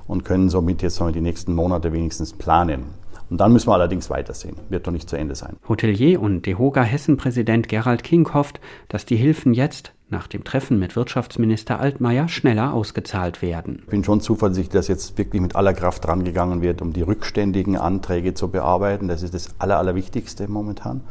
und 0.07 0.25
können 0.25 0.49
somit 0.49 0.83
jetzt 0.83 1.01
die 1.01 1.21
nächsten 1.21 1.55
Monate 1.55 1.93
wenigstens 1.93 2.33
planen. 2.33 2.87
Und 3.31 3.39
dann 3.41 3.53
müssen 3.53 3.69
wir 3.69 3.75
allerdings 3.75 4.11
weitersehen. 4.11 4.57
Wird 4.69 4.87
doch 4.87 4.93
nicht 4.93 5.09
zu 5.09 5.17
Ende 5.17 5.35
sein. 5.35 5.57
Hotelier 5.69 6.21
und 6.21 6.47
DEHOGA 6.47 6.83
Hessen-Präsident 6.83 7.69
Gerald 7.69 8.03
King 8.03 8.33
hofft, 8.35 8.61
dass 8.89 9.07
die 9.07 9.17
Hilfen 9.17 9.55
jetzt 9.55 9.93
nach 10.11 10.27
dem 10.27 10.45
Treffen 10.45 10.79
mit 10.79 10.97
Wirtschaftsminister 10.97 11.81
Altmaier 11.81 12.29
schneller 12.29 12.73
ausgezahlt 12.73 13.43
werden. 13.43 13.81
Ich 13.85 13.91
bin 13.91 14.05
schon 14.05 14.21
zuversichtlich, 14.21 14.73
dass 14.73 14.89
jetzt 14.89 15.17
wirklich 15.19 15.41
mit 15.41 15.57
aller 15.57 15.75
Kraft 15.75 16.07
rangegangen 16.07 16.63
wird, 16.63 16.83
um 16.83 16.93
die 16.93 17.03
rückständigen 17.03 17.77
Anträge 17.77 18.35
zu 18.35 18.49
bearbeiten. 18.49 19.09
Das 19.09 19.23
ist 19.23 19.35
das 19.35 19.49
Aller, 19.59 19.79
Allerwichtigste 19.79 20.49
momentan. 20.49 21.03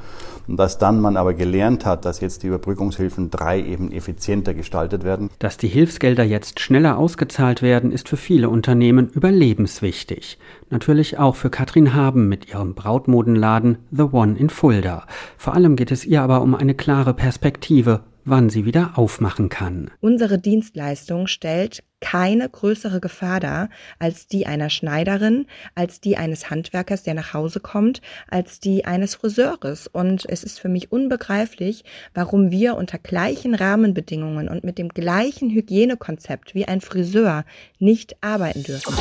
Und 0.47 0.57
dass 0.57 0.77
dann 0.77 0.99
man 0.99 1.15
aber 1.15 1.33
gelernt 1.33 1.85
hat, 1.85 2.05
dass 2.05 2.19
jetzt 2.21 2.43
die 2.43 2.47
Überbrückungshilfen 2.47 3.29
drei 3.29 3.61
eben 3.61 3.91
effizienter 3.91 4.53
gestaltet 4.53 5.03
werden. 5.03 5.29
Dass 5.39 5.57
die 5.57 5.67
Hilfsgelder 5.67 6.23
jetzt 6.23 6.59
schneller 6.59 6.97
ausgezahlt 6.97 7.61
werden, 7.61 7.91
ist 7.91 8.09
für 8.09 8.17
viele 8.17 8.49
Unternehmen 8.49 9.09
überlebenswichtig. 9.09 10.37
Natürlich 10.69 11.19
auch 11.19 11.35
für 11.35 11.49
Katrin 11.49 11.93
Haben 11.93 12.27
mit 12.27 12.49
ihrem 12.49 12.73
Brautmodenladen 12.73 13.77
The 13.91 14.03
One 14.03 14.37
in 14.37 14.49
Fulda. 14.49 15.05
Vor 15.37 15.53
allem 15.53 15.75
geht 15.75 15.91
es 15.91 16.05
ihr 16.05 16.21
aber 16.21 16.41
um 16.41 16.55
eine 16.55 16.73
klare 16.73 17.13
Perspektive 17.13 18.01
wann 18.29 18.49
sie 18.49 18.65
wieder 18.65 18.91
aufmachen 18.95 19.49
kann. 19.49 19.91
Unsere 20.01 20.39
Dienstleistung 20.39 21.27
stellt 21.27 21.83
keine 22.01 22.47
größere 22.47 22.99
Gefahr 22.99 23.39
dar 23.39 23.69
als 23.99 24.27
die 24.27 24.47
einer 24.47 24.69
Schneiderin, 24.69 25.47
als 25.75 25.99
die 25.99 26.17
eines 26.17 26.49
Handwerkers, 26.49 27.03
der 27.03 27.13
nach 27.13 27.33
Hause 27.33 27.59
kommt, 27.59 28.01
als 28.29 28.59
die 28.59 28.85
eines 28.85 29.15
Friseures. 29.15 29.87
Und 29.87 30.25
es 30.27 30.43
ist 30.43 30.59
für 30.59 30.69
mich 30.69 30.91
unbegreiflich, 30.91 31.83
warum 32.13 32.51
wir 32.51 32.75
unter 32.75 32.97
gleichen 32.97 33.55
Rahmenbedingungen 33.55 34.47
und 34.47 34.63
mit 34.63 34.77
dem 34.77 34.89
gleichen 34.89 35.49
Hygienekonzept 35.49 36.55
wie 36.55 36.67
ein 36.67 36.81
Friseur 36.81 37.43
nicht 37.79 38.15
arbeiten 38.23 38.63
dürfen. 38.63 38.93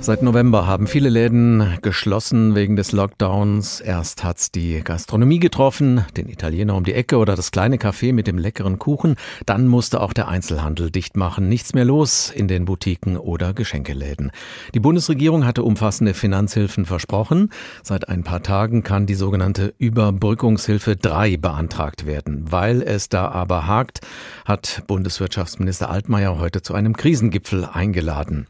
Seit 0.00 0.22
November 0.22 0.66
haben 0.66 0.86
viele 0.86 1.08
Läden 1.08 1.76
geschlossen 1.82 2.54
wegen 2.54 2.76
des 2.76 2.92
Lockdowns. 2.92 3.80
Erst 3.80 4.24
hat's 4.24 4.50
die 4.50 4.80
Gastronomie 4.82 5.40
getroffen, 5.40 6.04
den 6.16 6.28
Italiener 6.28 6.76
um 6.76 6.84
die 6.84 6.94
Ecke 6.94 7.18
oder 7.18 7.34
das 7.34 7.50
kleine 7.50 7.76
Café 7.76 8.14
mit 8.14 8.26
dem 8.26 8.38
leckeren 8.38 8.78
Kuchen. 8.78 9.16
Dann 9.44 9.66
musste 9.66 10.00
auch 10.00 10.12
der 10.12 10.28
Einzelhandel 10.28 10.90
dicht 10.90 11.16
machen. 11.16 11.48
Nichts 11.48 11.74
mehr 11.74 11.84
los 11.84 12.30
in 12.30 12.48
den 12.48 12.64
Boutiquen 12.64 13.18
oder 13.18 13.52
Geschenkeläden. 13.52 14.30
Die 14.72 14.80
Bundesregierung 14.80 15.44
hatte 15.44 15.62
umfassende 15.62 16.14
Finanzhilfen 16.14 16.86
versprochen. 16.86 17.50
Seit 17.82 18.08
ein 18.08 18.22
paar 18.22 18.42
Tagen 18.42 18.84
kann 18.84 19.04
die 19.04 19.14
sogenannte 19.14 19.74
Überbrückungshilfe 19.78 20.96
3 20.96 21.36
beantragt 21.36 22.06
werden. 22.06 22.46
Weil 22.50 22.82
es 22.82 23.08
da 23.08 23.28
aber 23.28 23.66
hakt, 23.66 24.00
hat 24.46 24.84
Bundeswirtschaftsminister 24.86 25.90
Altmaier 25.90 26.38
heute 26.38 26.62
zu 26.62 26.72
einem 26.72 26.96
Krisengipfel 26.96 27.66
eingeladen. 27.66 28.46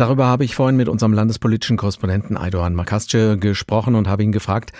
Darüber 0.00 0.24
habe 0.28 0.44
ich 0.44 0.54
vorhin 0.54 0.78
mit 0.78 0.88
unserem 0.88 1.12
landespolitischen 1.12 1.76
Korrespondenten 1.76 2.38
Aydoğan 2.38 2.72
Makasce 2.72 3.36
gesprochen 3.36 3.94
und 3.94 4.08
habe 4.08 4.22
ihn 4.22 4.32
gefragt, 4.32 4.72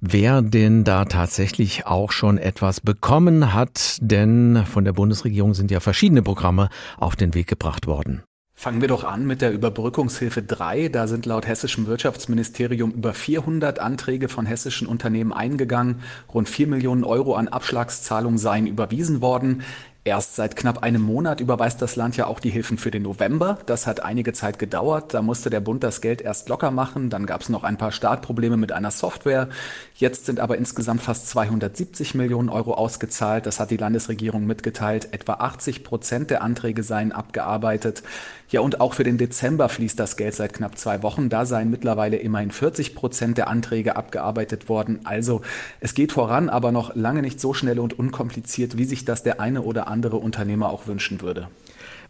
wer 0.00 0.42
denn 0.42 0.82
da 0.82 1.04
tatsächlich 1.04 1.86
auch 1.86 2.10
schon 2.10 2.38
etwas 2.38 2.80
bekommen 2.80 3.54
hat, 3.54 3.98
denn 4.00 4.64
von 4.66 4.84
der 4.84 4.92
Bundesregierung 4.92 5.54
sind 5.54 5.70
ja 5.70 5.78
verschiedene 5.78 6.22
Programme 6.22 6.70
auf 6.98 7.14
den 7.14 7.34
Weg 7.34 7.46
gebracht 7.46 7.86
worden. 7.86 8.24
Fangen 8.56 8.80
wir 8.80 8.88
doch 8.88 9.04
an 9.04 9.26
mit 9.26 9.42
der 9.42 9.52
Überbrückungshilfe 9.52 10.42
3. 10.42 10.88
Da 10.88 11.06
sind 11.06 11.24
laut 11.24 11.46
hessischem 11.46 11.86
Wirtschaftsministerium 11.86 12.90
über 12.90 13.14
400 13.14 13.78
Anträge 13.78 14.28
von 14.28 14.44
hessischen 14.44 14.88
Unternehmen 14.88 15.32
eingegangen. 15.32 16.00
Rund 16.32 16.48
4 16.48 16.66
Millionen 16.66 17.04
Euro 17.04 17.36
an 17.36 17.46
Abschlagszahlungen 17.46 18.38
seien 18.38 18.66
überwiesen 18.66 19.20
worden. 19.20 19.62
Erst 20.06 20.36
seit 20.36 20.54
knapp 20.54 20.82
einem 20.82 21.00
Monat 21.00 21.40
überweist 21.40 21.80
das 21.80 21.96
Land 21.96 22.18
ja 22.18 22.26
auch 22.26 22.38
die 22.38 22.50
Hilfen 22.50 22.76
für 22.76 22.90
den 22.90 23.04
November. 23.04 23.56
Das 23.64 23.86
hat 23.86 24.00
einige 24.00 24.34
Zeit 24.34 24.58
gedauert. 24.58 25.14
Da 25.14 25.22
musste 25.22 25.48
der 25.48 25.60
Bund 25.60 25.82
das 25.82 26.02
Geld 26.02 26.20
erst 26.20 26.50
locker 26.50 26.70
machen. 26.70 27.08
Dann 27.08 27.24
gab 27.24 27.40
es 27.40 27.48
noch 27.48 27.64
ein 27.64 27.78
paar 27.78 27.90
Startprobleme 27.90 28.58
mit 28.58 28.70
einer 28.70 28.90
Software. 28.90 29.48
Jetzt 29.96 30.26
sind 30.26 30.40
aber 30.40 30.58
insgesamt 30.58 31.00
fast 31.00 31.28
270 31.28 32.14
Millionen 32.14 32.50
Euro 32.50 32.74
ausgezahlt. 32.74 33.46
Das 33.46 33.60
hat 33.60 33.70
die 33.70 33.78
Landesregierung 33.78 34.44
mitgeteilt. 34.44 35.08
Etwa 35.12 35.34
80 35.34 35.84
Prozent 35.84 36.28
der 36.28 36.42
Anträge 36.42 36.82
seien 36.82 37.10
abgearbeitet. 37.10 38.02
Ja, 38.50 38.60
und 38.60 38.80
auch 38.80 38.94
für 38.94 39.04
den 39.04 39.18
Dezember 39.18 39.68
fließt 39.68 39.98
das 39.98 40.16
Geld 40.16 40.34
seit 40.34 40.52
knapp 40.52 40.78
zwei 40.78 41.02
Wochen. 41.02 41.28
Da 41.28 41.46
seien 41.46 41.70
mittlerweile 41.70 42.16
immerhin 42.16 42.50
40 42.50 42.94
Prozent 42.94 43.38
der 43.38 43.48
Anträge 43.48 43.96
abgearbeitet 43.96 44.68
worden. 44.68 45.00
Also 45.04 45.40
es 45.80 45.94
geht 45.94 46.12
voran, 46.12 46.48
aber 46.48 46.70
noch 46.70 46.94
lange 46.94 47.22
nicht 47.22 47.40
so 47.40 47.54
schnell 47.54 47.78
und 47.78 47.98
unkompliziert, 47.98 48.76
wie 48.76 48.84
sich 48.84 49.04
das 49.04 49.22
der 49.22 49.40
eine 49.40 49.62
oder 49.62 49.88
andere 49.88 50.16
Unternehmer 50.16 50.70
auch 50.70 50.86
wünschen 50.86 51.20
würde. 51.20 51.48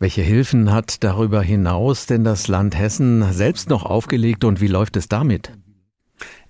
Welche 0.00 0.22
Hilfen 0.22 0.72
hat 0.72 1.04
darüber 1.04 1.40
hinaus 1.40 2.06
denn 2.06 2.24
das 2.24 2.48
Land 2.48 2.76
Hessen 2.76 3.32
selbst 3.32 3.70
noch 3.70 3.84
aufgelegt 3.84 4.44
und 4.44 4.60
wie 4.60 4.66
läuft 4.66 4.96
es 4.96 5.08
damit? 5.08 5.52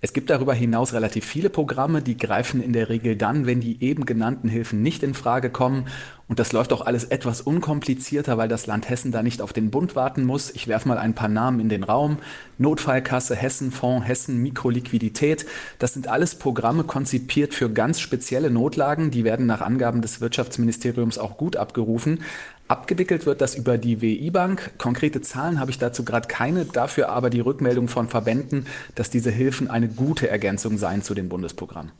Es 0.00 0.12
gibt 0.12 0.28
darüber 0.28 0.52
hinaus 0.52 0.92
relativ 0.92 1.24
viele 1.24 1.48
Programme, 1.48 2.02
die 2.02 2.18
greifen 2.18 2.62
in 2.62 2.74
der 2.74 2.90
Regel 2.90 3.16
dann, 3.16 3.46
wenn 3.46 3.60
die 3.60 3.82
eben 3.82 4.04
genannten 4.04 4.50
Hilfen 4.50 4.82
nicht 4.82 5.02
in 5.02 5.14
Frage 5.14 5.48
kommen. 5.48 5.86
Und 6.26 6.38
das 6.38 6.52
läuft 6.52 6.72
auch 6.72 6.80
alles 6.80 7.04
etwas 7.04 7.42
unkomplizierter, 7.42 8.38
weil 8.38 8.48
das 8.48 8.66
Land 8.66 8.88
Hessen 8.88 9.12
da 9.12 9.22
nicht 9.22 9.42
auf 9.42 9.52
den 9.52 9.70
Bund 9.70 9.94
warten 9.94 10.24
muss. 10.24 10.50
Ich 10.50 10.68
werfe 10.68 10.88
mal 10.88 10.96
ein 10.96 11.14
paar 11.14 11.28
Namen 11.28 11.60
in 11.60 11.68
den 11.68 11.84
Raum. 11.84 12.16
Notfallkasse, 12.56 13.36
Hessenfonds, 13.36 14.08
Hessen 14.08 14.42
Mikroliquidität. 14.42 15.44
Das 15.78 15.92
sind 15.92 16.08
alles 16.08 16.36
Programme 16.36 16.84
konzipiert 16.84 17.52
für 17.52 17.68
ganz 17.68 18.00
spezielle 18.00 18.50
Notlagen. 18.50 19.10
Die 19.10 19.24
werden 19.24 19.44
nach 19.44 19.60
Angaben 19.60 20.00
des 20.00 20.22
Wirtschaftsministeriums 20.22 21.18
auch 21.18 21.36
gut 21.36 21.56
abgerufen. 21.56 22.20
Abgewickelt 22.68 23.26
wird 23.26 23.42
das 23.42 23.54
über 23.54 23.76
die 23.76 24.00
WI-Bank. 24.00 24.78
Konkrete 24.78 25.20
Zahlen 25.20 25.60
habe 25.60 25.70
ich 25.70 25.78
dazu 25.78 26.02
gerade 26.06 26.28
keine, 26.28 26.64
dafür 26.64 27.10
aber 27.10 27.28
die 27.28 27.40
Rückmeldung 27.40 27.88
von 27.88 28.08
Verbänden, 28.08 28.66
dass 28.94 29.10
diese 29.10 29.30
Hilfen 29.30 29.68
eine 29.68 29.88
gute 29.88 30.30
Ergänzung 30.30 30.78
seien 30.78 31.02
zu 31.02 31.12
dem 31.12 31.28
Bundesprogramm. 31.28 31.90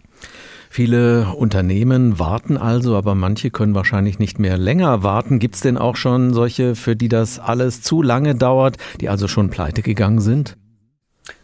Viele 0.77 1.29
Unternehmen 1.37 2.19
warten 2.19 2.57
also, 2.57 2.97
aber 2.97 3.15
manche 3.15 3.53
können 3.53 3.77
wahrscheinlich 3.77 4.19
nicht 4.19 4.41
mehr 4.41 4.59
länger 4.59 5.05
warten. 5.05 5.39
Gibt 5.39 5.55
es 5.55 5.61
denn 5.61 5.79
auch 5.79 5.95
schon 5.95 6.35
solche, 6.35 6.75
für 6.75 6.97
die 6.97 7.09
das 7.09 7.39
alles 7.39 7.81
zu 7.81 8.03
lange 8.03 8.35
dauert, 8.35 8.77
die 9.01 9.09
also 9.09 9.29
schon 9.29 9.51
pleite 9.51 9.83
gegangen 9.83 10.19
sind? 10.19 10.57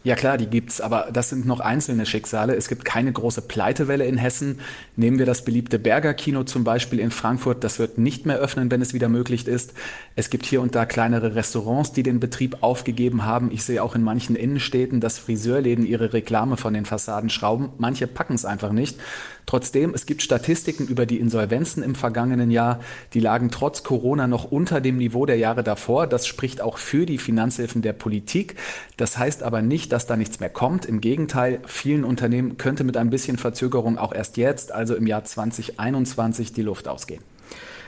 Ja 0.03 0.15
klar, 0.15 0.39
die 0.39 0.47
gibt's, 0.47 0.81
aber 0.81 1.09
das 1.13 1.29
sind 1.29 1.45
noch 1.45 1.59
einzelne 1.59 2.07
Schicksale. 2.07 2.55
Es 2.55 2.67
gibt 2.67 2.85
keine 2.85 3.11
große 3.11 3.43
Pleitewelle 3.43 4.05
in 4.05 4.17
Hessen. 4.17 4.59
Nehmen 4.95 5.19
wir 5.19 5.27
das 5.27 5.45
beliebte 5.45 5.77
Berger 5.77 6.15
Kino 6.15 6.43
zum 6.43 6.63
Beispiel 6.63 6.99
in 6.99 7.11
Frankfurt. 7.11 7.63
Das 7.63 7.77
wird 7.77 7.99
nicht 7.99 8.25
mehr 8.25 8.37
öffnen, 8.37 8.71
wenn 8.71 8.81
es 8.81 8.95
wieder 8.95 9.09
möglich 9.09 9.47
ist. 9.47 9.73
Es 10.15 10.31
gibt 10.31 10.47
hier 10.47 10.61
und 10.61 10.73
da 10.73 10.87
kleinere 10.87 11.35
Restaurants, 11.35 11.91
die 11.93 12.01
den 12.01 12.19
Betrieb 12.19 12.57
aufgegeben 12.61 13.25
haben. 13.25 13.51
Ich 13.51 13.63
sehe 13.63 13.83
auch 13.83 13.93
in 13.93 14.01
manchen 14.01 14.35
Innenstädten, 14.35 15.01
dass 15.01 15.19
Friseurläden 15.19 15.85
ihre 15.85 16.13
Reklame 16.13 16.57
von 16.57 16.73
den 16.73 16.85
Fassaden 16.85 17.29
schrauben. 17.29 17.69
Manche 17.77 18.07
packen 18.07 18.33
es 18.33 18.43
einfach 18.43 18.71
nicht. 18.71 18.97
Trotzdem, 19.45 19.93
es 19.93 20.05
gibt 20.05 20.21
Statistiken 20.21 20.87
über 20.87 21.05
die 21.05 21.19
Insolvenzen 21.19 21.83
im 21.83 21.93
vergangenen 21.95 22.51
Jahr. 22.51 22.79
Die 23.13 23.19
lagen 23.19 23.51
trotz 23.51 23.83
Corona 23.83 24.27
noch 24.27 24.45
unter 24.45 24.81
dem 24.81 24.97
Niveau 24.97 25.25
der 25.25 25.37
Jahre 25.37 25.63
davor. 25.63 26.07
Das 26.07 26.25
spricht 26.25 26.61
auch 26.61 26.77
für 26.77 27.05
die 27.05 27.17
Finanzhilfen 27.17 27.81
der 27.81 27.93
Politik. 27.93 28.55
Das 28.97 29.17
heißt 29.17 29.43
aber 29.43 29.61
nicht, 29.61 29.90
dass 29.91 30.07
da 30.07 30.15
nichts 30.15 30.39
mehr 30.39 30.49
kommt. 30.49 30.85
Im 30.85 31.01
Gegenteil, 31.01 31.59
vielen 31.65 32.03
Unternehmen 32.03 32.57
könnte 32.57 32.83
mit 32.83 32.97
ein 32.97 33.09
bisschen 33.09 33.37
Verzögerung 33.37 33.97
auch 33.97 34.13
erst 34.13 34.37
jetzt, 34.37 34.71
also 34.71 34.95
im 34.95 35.07
Jahr 35.07 35.23
2021, 35.23 36.53
die 36.53 36.61
Luft 36.61 36.87
ausgehen. 36.87 37.21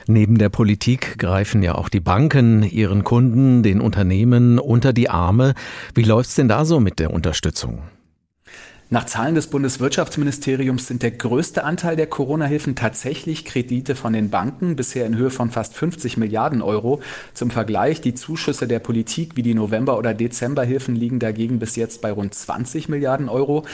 Neben 0.06 0.36
der 0.36 0.50
Politik 0.50 1.18
greifen 1.18 1.62
ja 1.62 1.76
auch 1.76 1.88
die 1.88 2.00
Banken 2.00 2.62
ihren 2.62 3.04
Kunden, 3.04 3.62
den 3.62 3.80
Unternehmen 3.80 4.58
unter 4.58 4.92
die 4.92 5.08
Arme. 5.08 5.54
Wie 5.94 6.02
läuft 6.02 6.28
es 6.28 6.34
denn 6.34 6.48
da 6.48 6.66
so 6.66 6.78
mit 6.78 6.98
der 6.98 7.10
Unterstützung? 7.10 7.82
Nach 8.94 9.06
Zahlen 9.06 9.34
des 9.34 9.48
Bundeswirtschaftsministeriums 9.48 10.86
sind 10.86 11.02
der 11.02 11.10
größte 11.10 11.64
Anteil 11.64 11.96
der 11.96 12.06
Corona-Hilfen 12.06 12.76
tatsächlich 12.76 13.44
Kredite 13.44 13.96
von 13.96 14.12
den 14.12 14.30
Banken, 14.30 14.76
bisher 14.76 15.04
in 15.04 15.16
Höhe 15.16 15.30
von 15.30 15.50
fast 15.50 15.74
50 15.74 16.16
Milliarden 16.16 16.62
Euro. 16.62 17.00
Zum 17.32 17.50
Vergleich, 17.50 18.02
die 18.02 18.14
Zuschüsse 18.14 18.68
der 18.68 18.78
Politik 18.78 19.34
wie 19.34 19.42
die 19.42 19.54
November- 19.54 19.98
oder 19.98 20.14
Dezemberhilfen 20.14 20.94
liegen 20.94 21.18
dagegen 21.18 21.58
bis 21.58 21.74
jetzt 21.74 22.02
bei 22.02 22.12
rund 22.12 22.36
20 22.36 22.88
Milliarden 22.88 23.28
Euro. 23.28 23.64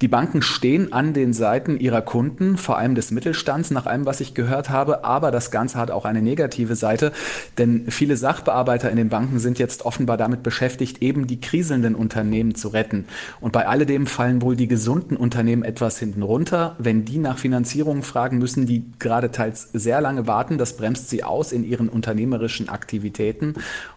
Die 0.00 0.08
Banken 0.08 0.42
stehen 0.42 0.92
an 0.92 1.12
den 1.14 1.32
Seiten 1.32 1.78
ihrer 1.78 2.02
Kunden, 2.02 2.56
vor 2.56 2.76
allem 2.78 2.94
des 2.94 3.10
Mittelstands, 3.10 3.70
nach 3.70 3.86
allem, 3.86 4.06
was 4.06 4.20
ich 4.20 4.34
gehört 4.34 4.68
habe. 4.68 5.04
Aber 5.04 5.30
das 5.30 5.50
Ganze 5.50 5.78
hat 5.78 5.90
auch 5.90 6.04
eine 6.04 6.20
negative 6.20 6.74
Seite, 6.74 7.12
denn 7.58 7.90
viele 7.90 8.16
Sachbearbeiter 8.16 8.90
in 8.90 8.96
den 8.96 9.08
Banken 9.08 9.38
sind 9.38 9.58
jetzt 9.58 9.86
offenbar 9.86 10.16
damit 10.16 10.42
beschäftigt, 10.42 11.00
eben 11.00 11.26
die 11.26 11.40
kriselnden 11.40 11.94
Unternehmen 11.94 12.54
zu 12.54 12.68
retten. 12.68 13.06
Und 13.40 13.52
bei 13.52 13.68
alledem 13.68 14.06
fallen 14.06 14.42
wohl 14.42 14.56
die 14.56 14.68
gesunden 14.68 15.16
Unternehmen 15.16 15.62
etwas 15.62 15.98
hinten 15.98 16.22
runter. 16.22 16.74
Wenn 16.78 17.04
die 17.04 17.18
nach 17.18 17.38
Finanzierung 17.38 18.02
fragen 18.02 18.38
müssen, 18.38 18.66
die 18.66 18.84
gerade 18.98 19.30
teils 19.30 19.68
sehr 19.72 20.00
lange 20.00 20.26
warten, 20.26 20.58
das 20.58 20.76
bremst 20.76 21.08
sie 21.08 21.22
aus 21.22 21.52
in 21.52 21.64
ihren 21.64 21.88
unternehmerischen 21.88 22.68
Aktivitäten. 22.68 23.54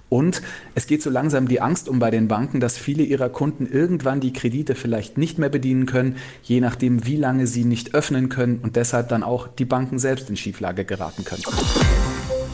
Und 0.10 0.42
es 0.76 0.88
geht 0.88 1.02
so 1.02 1.10
langsam 1.10 1.48
die 1.48 1.62
Angst 1.62 1.90
um 1.90 2.00
bei 2.00 2.12
den 2.12 2.28
Banken, 2.28 2.60
dass 2.60 2.78
viele 2.78 3.04
ihrer 3.04 3.30
Kunden 3.30 3.68
irgendwann 3.68 4.20
die 4.20 4.34
Kredite 4.34 4.76
vielleicht 4.76 5.18
nicht 5.18 5.38
mehr 5.38 5.50
bedienen 5.50 5.86
können, 5.86 6.16
je 6.44 6.62
nachdem, 6.62 7.06
wie 7.06 7.18
lange 7.18 7.48
sie 7.48 7.66
nicht 7.66 7.94
öffnen 7.94 8.30
können 8.30 8.60
und 8.60 8.76
deshalb 8.76 9.10
dann 9.10 9.24
auch 9.24 9.48
die 9.48 9.66
Banken 9.66 10.00
selbst 10.00 10.30
in 10.30 10.38
Schieflage 10.38 10.86
geraten 10.86 11.26
können. 11.26 11.44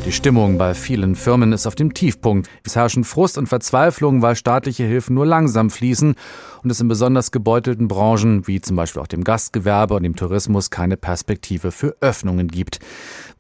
Die 0.06 0.12
Stimmung 0.12 0.58
bei 0.58 0.74
vielen 0.74 1.16
Firmen 1.16 1.54
ist 1.54 1.66
auf 1.66 1.76
dem 1.76 1.94
Tiefpunkt. 1.94 2.50
Es 2.66 2.76
herrschen 2.76 3.06
Frust 3.06 3.38
und 3.38 3.48
Verzweiflung, 3.48 4.22
weil 4.22 4.36
staatliche 4.36 4.84
Hilfen 4.84 5.16
nur 5.16 5.26
langsam 5.26 5.70
fließen 5.70 6.16
und 6.62 6.70
es 6.70 6.82
in 6.82 6.90
besonders 6.90 7.32
gebeutelten 7.32 7.88
Branchen 7.88 8.46
wie 8.46 8.60
zum 8.60 8.76
Beispiel 8.76 9.02
auch 9.02 9.08
dem 9.08 9.24
Gastgewerbe 9.24 9.94
und 9.94 10.04
dem 10.04 10.18
Tourismus 10.18 10.72
keine 10.72 10.98
Perspektive 10.98 11.72
für 11.72 11.96
Öffnungen 12.02 12.50
gibt. 12.50 12.80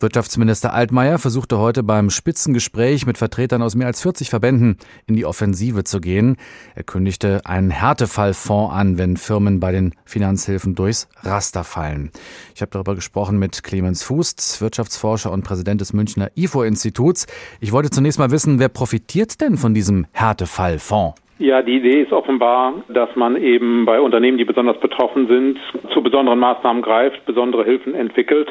Wirtschaftsminister 0.04 0.74
Altmaier 0.74 1.18
versuchte 1.18 1.58
heute 1.58 1.82
beim 1.82 2.10
Spitzengespräch 2.10 3.06
mit 3.08 3.18
Vertretern 3.18 3.62
aus 3.62 3.74
mehr 3.74 3.88
als 3.88 4.02
40 4.02 4.30
Verbänden 4.30 4.78
in 5.08 5.16
die 5.16 5.26
Offensive 5.26 5.86
zu 5.86 6.02
gehen. 6.02 6.36
Er 6.76 6.84
kündigte 6.84 7.42
einen 7.46 7.72
Härtefallfonds 7.72 8.74
an, 8.76 8.98
wenn 8.98 9.16
Firmen 9.16 9.62
bei 9.62 9.72
den 9.72 9.96
Finanzhilfen 10.04 10.76
durchs 10.76 11.08
Raster 11.22 11.64
fallen. 11.64 12.12
Ich 12.54 12.62
habe 12.62 12.70
darüber 12.70 12.96
gesprochen 12.96 13.40
mit 13.40 13.64
Clemens 13.64 14.04
Fußt, 14.04 14.60
Wirtschaftsforscher 14.60 15.32
und 15.32 15.44
Präsident 15.44 15.80
des 15.80 15.94
Münchner 15.94 16.30
IFO-Instituts. 16.36 17.26
Ich 17.62 17.72
wollte 17.72 17.90
zunächst 17.90 18.20
mal 18.20 18.30
wissen, 18.30 18.60
wer 18.60 18.70
profitiert 18.70 19.40
denn 19.40 19.58
von 19.58 19.74
diesem 19.74 20.06
Härtefallfonds? 20.12 21.23
Ja, 21.40 21.62
die 21.62 21.78
Idee 21.78 22.04
ist 22.04 22.12
offenbar, 22.12 22.84
dass 22.90 23.16
man 23.16 23.36
eben 23.36 23.86
bei 23.86 24.00
Unternehmen, 24.00 24.38
die 24.38 24.46
besonders 24.46 24.80
betroffen 24.80 25.28
sind, 25.28 25.60
zu 25.92 26.04
besonderen 26.04 26.40
Maßnahmen 26.40 26.82
greift, 26.84 27.26
besondere 27.26 27.66
Hilfen 27.66 27.96
entwickelt. 27.96 28.50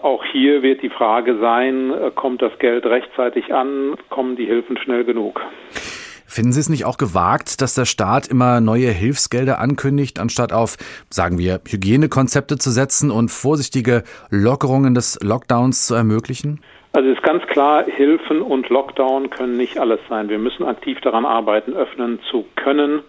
Auch 0.00 0.24
hier 0.24 0.62
wird 0.62 0.82
die 0.82 0.90
Frage 0.90 1.38
sein, 1.38 1.90
äh, 1.90 2.10
kommt 2.14 2.42
das 2.42 2.56
Geld 2.58 2.86
rechtzeitig 2.86 3.52
an, 3.52 3.96
kommen 4.10 4.36
die 4.36 4.46
Hilfen 4.46 4.76
schnell 4.78 5.04
genug? 5.04 5.40
Finden 6.26 6.52
Sie 6.52 6.60
es 6.60 6.68
nicht 6.68 6.84
auch 6.84 6.98
gewagt, 6.98 7.60
dass 7.60 7.74
der 7.74 7.84
Staat 7.84 8.26
immer 8.26 8.60
neue 8.60 8.90
Hilfsgelder 8.90 9.60
ankündigt, 9.60 10.18
anstatt 10.18 10.52
auf, 10.52 10.76
sagen 11.08 11.38
wir, 11.38 11.60
Hygienekonzepte 11.68 12.58
zu 12.58 12.70
setzen 12.70 13.10
und 13.10 13.30
vorsichtige 13.30 14.02
Lockerungen 14.30 14.94
des 14.94 15.18
Lockdowns 15.22 15.86
zu 15.86 15.94
ermöglichen? 15.94 16.60
Also 16.94 17.08
ist 17.08 17.24
ganz 17.24 17.44
klar, 17.48 17.84
Hilfen 17.86 18.40
und 18.40 18.68
Lockdown 18.68 19.28
können 19.28 19.56
nicht 19.56 19.78
alles 19.80 19.98
sein. 20.08 20.28
Wir 20.28 20.38
müssen 20.38 20.64
aktiv 20.64 21.00
daran 21.00 21.26
arbeiten, 21.26 21.74
öffnen 21.74 22.20
zu 22.30 22.44
können. 22.54 23.02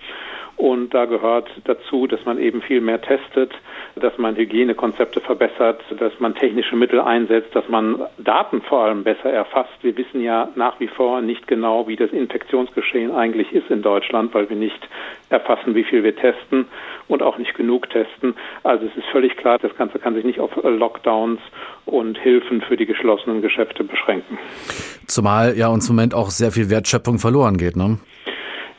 Und 0.58 0.94
da 0.94 1.06
gehört 1.06 1.50
dazu, 1.66 2.08
dass 2.08 2.24
man 2.26 2.40
eben 2.40 2.62
viel 2.62 2.80
mehr 2.80 3.02
testet, 3.02 3.52
dass 3.96 4.18
man 4.18 4.38
Hygienekonzepte 4.38 5.20
verbessert, 5.20 5.82
dass 6.00 6.14
man 6.20 6.34
technische 6.34 6.78
Mittel 6.78 7.02
einsetzt, 7.02 7.54
dass 7.54 7.68
man 7.68 8.02
Daten 8.18 8.62
vor 8.62 8.84
allem 8.84 9.04
besser 9.04 9.30
erfasst. 9.30 9.74
Wir 9.82 9.98
wissen 9.98 10.22
ja 10.22 10.50
nach 10.56 10.80
wie 10.80 10.88
vor 10.88 11.22
nicht 11.22 11.48
genau, 11.48 11.88
wie 11.88 11.98
das 11.98 12.12
Infektionsgeschehen 12.12 13.12
eigentlich 13.12 13.52
ist 13.52 13.70
in 13.70 13.82
Deutschland, 13.82 14.34
weil 14.34 14.50
wir 14.50 14.56
nicht 14.56 14.88
erfassen, 15.30 15.76
wie 15.76 15.84
viel 15.84 16.04
wir 16.04 16.16
testen 16.16 16.68
und 17.08 17.22
auch 17.22 17.38
nicht 17.38 17.56
genug 17.56 17.90
testen. 17.90 18.34
Also 18.64 18.86
es 18.86 18.96
ist 18.96 19.08
völlig 19.12 19.36
klar, 19.36 19.60
das 19.60 19.76
Ganze 19.76 20.00
kann 20.00 20.16
sich 20.16 20.24
nicht 20.24 20.40
auf 20.40 20.52
Lockdowns 20.64 21.42
und 21.86 22.18
Hilfen 22.18 22.62
für 22.62 22.78
die 22.78 22.86
geschlossenen 22.86 23.42
Geschäfte 23.42 23.84
beschränken. 23.84 24.38
Zumal 25.08 25.58
ja 25.58 25.68
uns 25.68 25.90
im 25.90 25.96
Moment 25.96 26.14
auch 26.14 26.30
sehr 26.30 26.52
viel 26.52 26.70
Wertschöpfung 26.70 27.20
verloren 27.20 27.58
geht, 27.58 27.76
ne? 27.76 27.98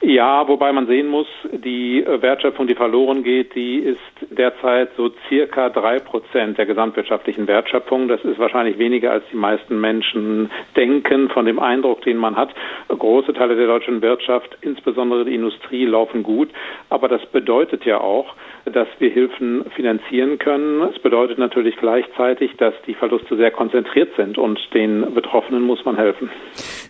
Ja, 0.07 0.47
wobei 0.47 0.73
man 0.73 0.87
sehen 0.87 1.09
muss, 1.09 1.27
die 1.51 2.05
Wertschöpfung, 2.07 2.69
die 2.69 2.77
verloren 2.77 3.25
geht, 3.25 3.57
die 3.57 3.79
ist 3.79 3.99
derzeit 4.31 4.91
so 4.97 5.11
circa 5.29 5.69
drei 5.69 5.99
Prozent 5.99 6.59
der 6.59 6.67
gesamtwirtschaftlichen 6.67 7.49
Wertschöpfung. 7.49 8.07
Das 8.07 8.25
ist 8.25 8.39
wahrscheinlich 8.39 8.79
weniger, 8.79 9.11
als 9.11 9.25
die 9.33 9.37
meisten 9.37 9.81
Menschen 9.81 10.49
denken 10.77 11.29
von 11.29 11.45
dem 11.45 11.59
Eindruck, 11.59 12.03
den 12.03 12.19
man 12.19 12.37
hat. 12.37 12.55
Große 12.87 13.33
Teile 13.33 13.57
der 13.57 13.67
deutschen 13.67 14.01
Wirtschaft, 14.01 14.57
insbesondere 14.61 15.25
die 15.25 15.35
Industrie, 15.35 15.87
laufen 15.87 16.23
gut. 16.23 16.51
Aber 16.89 17.09
das 17.09 17.27
bedeutet 17.27 17.85
ja 17.85 18.01
auch, 18.01 18.33
dass 18.65 18.87
wir 19.01 19.11
Hilfen 19.11 19.65
finanzieren 19.75 20.39
können. 20.39 20.83
Es 20.83 21.01
bedeutet 21.01 21.39
natürlich 21.39 21.79
gleichzeitig, 21.79 22.57
dass 22.59 22.75
die 22.87 22.95
Verluste 22.95 23.37
sehr 23.37 23.51
konzentriert 23.51 24.15
sind 24.17 24.39
und 24.39 24.61
den 24.73 25.15
Betroffenen 25.15 25.63
muss 25.63 25.85
man 25.85 25.97
helfen. 25.97 26.31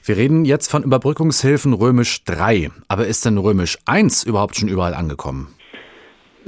Wir 0.06 0.16
reden 0.16 0.44
jetzt 0.44 0.70
von 0.70 0.84
Überbrückungshilfen 0.84 1.72
römisch 1.72 2.22
3. 2.22 2.70
Aber 2.86 3.08
ist 3.08 3.24
denn 3.24 3.38
römisch 3.38 3.76
1 3.86 4.22
überhaupt 4.22 4.54
schon 4.54 4.68
überall 4.68 4.94
angekommen? 4.94 5.48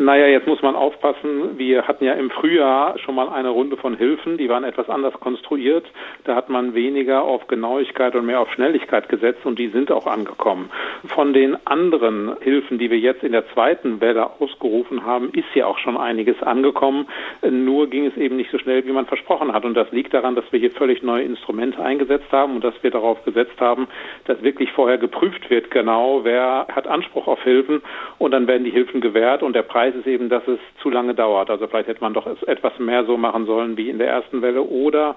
Naja, 0.01 0.29
jetzt 0.29 0.47
muss 0.47 0.63
man 0.63 0.77
aufpassen. 0.77 1.59
Wir 1.59 1.89
hatten 1.89 2.05
ja 2.05 2.13
im 2.13 2.31
Frühjahr 2.31 2.97
schon 3.01 3.17
mal 3.17 3.31
eine 3.31 3.49
Runde 3.49 3.77
von 3.77 3.97
Hilfen, 3.97 4.37
die 4.37 4.49
waren 4.49 4.63
etwas 4.63 4.89
anders 4.89 5.13
konstruiert. 5.15 5.85
Da 6.23 6.37
hat 6.37 6.49
man 6.49 6.73
weniger 6.73 7.25
auf 7.25 7.49
Genauigkeit 7.49 8.15
und 8.15 8.25
mehr 8.25 8.39
auf 8.39 8.49
Schnelligkeit 8.53 9.09
gesetzt 9.09 9.45
und 9.45 9.59
die 9.59 9.67
sind 9.67 9.91
auch 9.91 10.07
angekommen. 10.07 10.71
Von 11.09 11.33
den 11.33 11.57
anderen 11.67 12.37
Hilfen, 12.43 12.79
die 12.79 12.93
wir 12.93 12.99
jetzt 13.01 13.25
in 13.25 13.33
der 13.33 13.49
zweiten 13.49 14.01
Welle 14.01 14.31
ausgerufen 14.39 15.05
haben, 15.05 15.31
ist 15.33 15.53
ja 15.55 15.67
auch 15.67 15.79
schon 15.79 15.97
einiges 15.97 16.41
angekommen. 16.45 17.09
Nur 17.51 17.91
ging 17.91 18.07
es 18.07 18.17
eben 18.17 18.37
nicht 18.37 18.53
so 18.53 18.59
schnell, 18.59 18.87
wie 18.87 18.93
man 18.93 19.07
versprochen 19.07 19.53
hat. 19.53 19.65
Und 19.65 19.75
das 19.75 19.91
liegt 19.91 20.15
daran, 20.15 20.37
dass 20.37 20.45
wir 20.53 20.61
hier 20.61 20.71
völlig 20.71 21.03
neue 21.03 21.25
Instrumente 21.25 21.83
eingesetzt 21.83 22.31
haben 22.31 22.55
und 22.55 22.63
dass 22.63 22.81
wir 22.85 22.93
darauf 22.93 23.25
gesetzt 23.25 23.61
haben, 23.61 23.89
dass 24.27 24.41
wirklich 24.45 24.71
vorher 24.71 24.99
geprüft 24.99 25.51
wird, 25.51 25.73
genau 25.73 26.21
wer 26.23 26.69
hat 26.71 26.87
Anspruch 26.87 27.27
auf 27.27 27.43
Hilfen 27.43 27.83
und 28.19 28.31
dann 28.31 28.47
werden 28.47 28.63
die 28.63 28.71
Hilfen 28.71 29.01
gewährt 29.01 29.43
und 29.43 29.57
der 29.57 29.63
Preis 29.63 29.88
Preis 29.89 29.99
ist 29.99 30.07
eben, 30.07 30.29
dass 30.29 30.47
es 30.47 30.59
zu 30.83 30.91
lange 30.91 31.15
dauert. 31.15 31.51
Also 31.51 31.67
vielleicht 31.67 31.89
hätte 31.89 32.01
man 32.01 32.15
doch 32.15 32.27
etwas 32.47 32.79
mehr 32.79 33.05
so 33.05 33.17
machen 33.17 33.47
sollen 33.47 33.77
wie 33.77 33.91
in 33.91 33.99
der 33.99 34.09
ersten 34.09 34.43
Welle 34.43 34.63
oder 34.63 35.17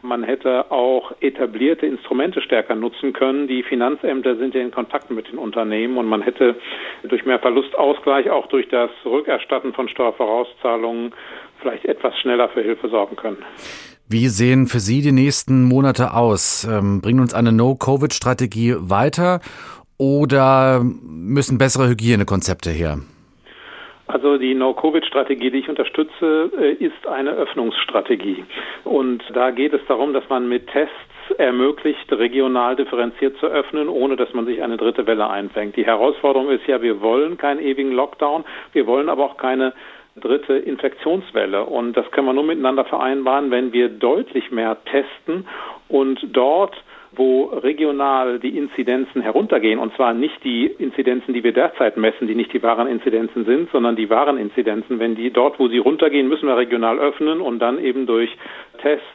man 0.00 0.22
hätte 0.22 0.70
auch 0.70 1.12
etablierte 1.20 1.84
Instrumente 1.84 2.40
stärker 2.40 2.76
nutzen 2.76 3.12
können. 3.12 3.48
Die 3.48 3.64
Finanzämter 3.64 4.36
sind 4.36 4.54
ja 4.54 4.60
in 4.60 4.70
Kontakt 4.70 5.10
mit 5.10 5.28
den 5.28 5.38
Unternehmen 5.38 5.98
und 5.98 6.06
man 6.06 6.22
hätte 6.22 6.54
durch 7.02 7.26
mehr 7.26 7.40
Verlustausgleich, 7.40 8.30
auch 8.30 8.46
durch 8.46 8.68
das 8.68 8.90
Rückerstatten 9.04 9.72
von 9.72 9.88
Steuervorauszahlungen, 9.88 11.12
vielleicht 11.60 11.84
etwas 11.84 12.16
schneller 12.18 12.48
für 12.48 12.62
Hilfe 12.62 12.88
sorgen 12.88 13.16
können. 13.16 13.38
Wie 14.08 14.28
sehen 14.28 14.68
für 14.68 14.78
Sie 14.78 15.02
die 15.02 15.12
nächsten 15.12 15.64
Monate 15.64 16.14
aus? 16.14 16.64
Ähm, 16.64 17.00
bringen 17.00 17.20
uns 17.20 17.34
eine 17.34 17.50
No-Covid-Strategie 17.50 18.76
weiter 18.78 19.40
oder 19.98 20.80
müssen 20.82 21.58
bessere 21.58 21.88
Hygienekonzepte 21.88 22.70
her? 22.70 23.00
Also 24.08 24.38
die 24.38 24.54
No-Covid-Strategie, 24.54 25.50
die 25.50 25.58
ich 25.58 25.68
unterstütze, 25.68 26.50
äh, 26.58 26.72
ist 26.72 27.06
eine 27.06 27.32
Öffnungsstrategie. 27.32 28.42
Und 28.84 29.22
da 29.34 29.50
geht 29.50 29.74
es 29.74 29.82
darum, 29.86 30.14
dass 30.14 30.26
man 30.30 30.48
mit 30.48 30.66
Tests 30.68 30.94
ermöglicht, 31.36 32.10
regional 32.10 32.74
differenziert 32.74 33.36
zu 33.36 33.46
öffnen, 33.46 33.88
ohne 33.88 34.16
dass 34.16 34.32
man 34.32 34.46
sich 34.46 34.62
eine 34.62 34.78
dritte 34.78 35.06
Welle 35.06 35.28
einfängt. 35.28 35.76
Die 35.76 35.84
Herausforderung 35.84 36.48
ist 36.48 36.66
ja, 36.66 36.80
wir 36.80 37.02
wollen 37.02 37.36
keinen 37.36 37.60
ewigen 37.60 37.92
Lockdown, 37.92 38.44
wir 38.72 38.86
wollen 38.86 39.10
aber 39.10 39.24
auch 39.24 39.36
keine 39.36 39.74
dritte 40.16 40.54
Infektionswelle. 40.54 41.64
Und 41.64 41.94
das 41.94 42.10
können 42.10 42.28
wir 42.28 42.32
nur 42.32 42.44
miteinander 42.44 42.86
vereinbaren, 42.86 43.50
wenn 43.50 43.74
wir 43.74 43.90
deutlich 43.90 44.50
mehr 44.50 44.78
testen 44.86 45.46
und 45.88 46.18
dort 46.32 46.74
wo 47.12 47.46
regional 47.46 48.38
die 48.38 48.56
Inzidenzen 48.56 49.22
heruntergehen, 49.22 49.78
und 49.78 49.94
zwar 49.96 50.12
nicht 50.12 50.42
die 50.44 50.66
Inzidenzen, 50.66 51.34
die 51.34 51.42
wir 51.42 51.52
derzeit 51.52 51.96
messen, 51.96 52.28
die 52.28 52.34
nicht 52.34 52.52
die 52.52 52.62
wahren 52.62 52.86
Inzidenzen 52.86 53.44
sind, 53.44 53.70
sondern 53.70 53.96
die 53.96 54.10
wahren 54.10 54.38
Inzidenzen. 54.38 54.98
Wenn 54.98 55.14
die 55.14 55.30
dort, 55.30 55.58
wo 55.58 55.68
sie 55.68 55.78
runtergehen, 55.78 56.28
müssen 56.28 56.46
wir 56.46 56.56
regional 56.56 56.98
öffnen 56.98 57.40
und 57.40 57.58
dann 57.58 57.82
eben 57.82 58.06
durch 58.06 58.30
Tests 58.82 59.06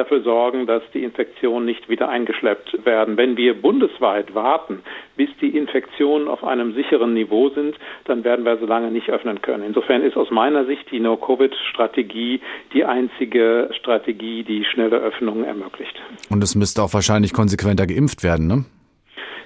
dafür 0.00 0.22
sorgen, 0.22 0.66
dass 0.66 0.82
die 0.92 1.04
Infektionen 1.04 1.66
nicht 1.66 1.88
wieder 1.88 2.08
eingeschleppt 2.08 2.84
werden. 2.84 3.16
Wenn 3.16 3.36
wir 3.36 3.60
bundesweit 3.60 4.34
warten, 4.34 4.80
bis 5.16 5.28
die 5.40 5.56
Infektionen 5.56 6.28
auf 6.28 6.42
einem 6.42 6.74
sicheren 6.74 7.14
Niveau 7.14 7.50
sind, 7.50 7.76
dann 8.04 8.24
werden 8.24 8.44
wir 8.44 8.56
so 8.58 8.66
lange 8.66 8.90
nicht 8.90 9.10
öffnen 9.10 9.42
können. 9.42 9.64
Insofern 9.64 10.02
ist 10.02 10.16
aus 10.16 10.30
meiner 10.30 10.64
Sicht 10.64 10.90
die 10.90 11.00
No-Covid-Strategie 11.00 12.40
die 12.72 12.84
einzige 12.84 13.70
Strategie, 13.78 14.42
die 14.42 14.64
schnelle 14.64 14.96
Öffnungen 14.96 15.44
ermöglicht. 15.44 15.94
Und 16.30 16.42
es 16.42 16.54
müsste 16.54 16.82
auch 16.82 16.94
wahrscheinlich 16.94 17.32
konsequenter 17.32 17.86
geimpft 17.86 18.24
werden, 18.24 18.46
ne? 18.46 18.64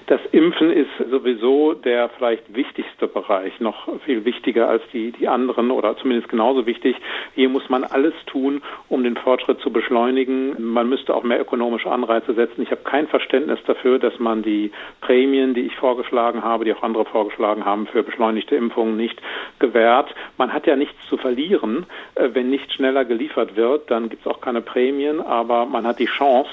Das 0.06 0.20
Impfen 0.32 0.70
ist 0.70 0.90
sowieso 1.10 1.72
der 1.72 2.10
vielleicht 2.10 2.54
wichtigste 2.54 3.06
Bereich, 3.06 3.58
noch 3.60 3.88
viel 4.02 4.26
wichtiger 4.26 4.68
als 4.68 4.82
die, 4.92 5.12
die 5.12 5.28
anderen 5.28 5.70
oder 5.70 5.96
zumindest 5.96 6.28
genauso 6.28 6.66
wichtig. 6.66 6.94
Hier 7.34 7.48
muss 7.48 7.70
man 7.70 7.84
alles 7.84 8.12
tun, 8.26 8.60
um 8.90 9.02
den 9.02 9.16
Fortschritt 9.16 9.60
zu 9.60 9.72
beschleunigen. 9.72 10.56
Man 10.62 10.90
müsste 10.90 11.14
auch 11.14 11.22
mehr 11.22 11.40
ökonomische 11.40 11.90
Anreize 11.90 12.34
setzen. 12.34 12.60
Ich 12.60 12.70
habe 12.70 12.82
kein 12.82 13.08
Verständnis 13.08 13.58
dafür, 13.66 13.98
dass 13.98 14.18
man 14.18 14.42
die 14.42 14.72
Prämien, 15.00 15.54
die 15.54 15.62
ich 15.62 15.76
vorgeschlagen 15.76 16.44
habe, 16.44 16.66
die 16.66 16.74
auch 16.74 16.82
andere 16.82 17.06
vorgeschlagen 17.06 17.64
haben, 17.64 17.86
für 17.86 18.02
beschleunigte 18.02 18.56
Impfungen 18.56 18.98
nicht 18.98 19.22
gewährt. 19.58 20.14
Man 20.36 20.52
hat 20.52 20.66
ja 20.66 20.76
nichts 20.76 20.98
zu 21.08 21.16
verlieren. 21.16 21.86
Äh, 22.14 22.30
wenn 22.34 22.50
nicht 22.50 22.70
schneller 22.74 23.06
geliefert 23.06 23.56
wird, 23.56 23.90
dann 23.90 24.10
gibt 24.10 24.26
es 24.26 24.30
auch 24.30 24.42
keine 24.42 24.60
Prämien, 24.60 25.22
aber 25.22 25.64
man 25.64 25.86
hat 25.86 25.98
die 25.98 26.04
Chance, 26.04 26.50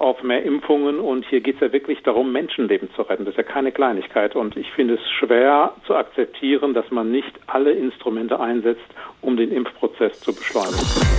auf 0.00 0.22
mehr 0.22 0.42
Impfungen 0.42 1.00
und 1.00 1.24
hier 1.26 1.40
geht 1.40 1.56
es 1.56 1.60
ja 1.60 1.72
wirklich 1.72 2.02
darum, 2.02 2.32
Menschenleben 2.32 2.87
zu 2.94 3.02
retten. 3.02 3.24
Das 3.24 3.32
ist 3.32 3.38
ja 3.38 3.42
keine 3.42 3.72
Kleinigkeit 3.72 4.36
und 4.36 4.56
ich 4.56 4.70
finde 4.72 4.94
es 4.94 5.10
schwer 5.18 5.72
zu 5.86 5.94
akzeptieren, 5.94 6.74
dass 6.74 6.90
man 6.90 7.10
nicht 7.10 7.34
alle 7.46 7.72
Instrumente 7.72 8.40
einsetzt, 8.40 8.86
um 9.20 9.36
den 9.36 9.50
Impfprozess 9.52 10.20
zu 10.20 10.34
beschleunigen. 10.34 11.17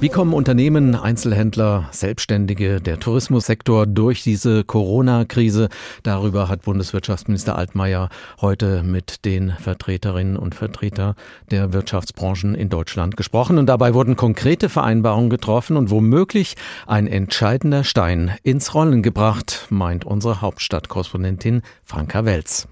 Wie 0.00 0.08
kommen 0.08 0.34
Unternehmen, 0.34 0.94
Einzelhändler, 0.94 1.88
Selbstständige, 1.90 2.80
der 2.80 3.00
Tourismussektor 3.00 3.86
durch 3.86 4.22
diese 4.22 4.64
Corona-Krise? 4.64 5.68
Darüber 6.02 6.48
hat 6.48 6.62
Bundeswirtschaftsminister 6.62 7.56
Altmaier 7.56 8.08
heute 8.40 8.82
mit 8.82 9.24
den 9.24 9.50
Vertreterinnen 9.50 10.36
und 10.36 10.54
Vertretern 10.54 11.14
der 11.50 11.72
Wirtschaftsbranchen 11.72 12.54
in 12.54 12.68
Deutschland 12.68 13.16
gesprochen. 13.16 13.56
Und 13.56 13.66
dabei 13.66 13.94
wurden 13.94 14.16
konkrete 14.16 14.68
Vereinbarungen 14.68 15.30
getroffen 15.30 15.76
und 15.76 15.90
womöglich 15.90 16.56
ein 16.86 17.06
entscheidender 17.06 17.84
Stein 17.84 18.32
ins 18.42 18.74
Rollen 18.74 19.02
gebracht, 19.02 19.66
meint 19.70 20.04
unsere 20.04 20.40
Hauptstadtkorrespondentin 20.40 21.62
Franka 21.84 22.24
Welz. 22.24 22.68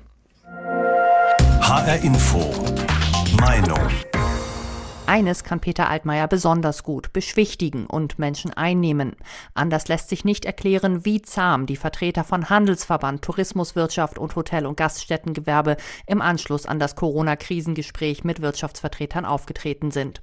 HR 1.60 2.02
Info. 2.02 2.52
Meinung. 3.40 4.11
Eines 5.12 5.44
kann 5.44 5.60
Peter 5.60 5.90
Altmaier 5.90 6.26
besonders 6.26 6.84
gut, 6.84 7.12
beschwichtigen 7.12 7.84
und 7.84 8.18
Menschen 8.18 8.54
einnehmen. 8.54 9.14
Anders 9.52 9.88
lässt 9.88 10.08
sich 10.08 10.24
nicht 10.24 10.46
erklären, 10.46 11.04
wie 11.04 11.20
zahm 11.20 11.66
die 11.66 11.76
Vertreter 11.76 12.24
von 12.24 12.48
Handelsverband, 12.48 13.20
Tourismuswirtschaft 13.20 14.18
und 14.18 14.34
Hotel- 14.36 14.64
und 14.64 14.78
Gaststättengewerbe 14.78 15.76
im 16.06 16.22
Anschluss 16.22 16.64
an 16.64 16.78
das 16.78 16.96
Corona-Krisengespräch 16.96 18.24
mit 18.24 18.40
Wirtschaftsvertretern 18.40 19.26
aufgetreten 19.26 19.90
sind. 19.90 20.22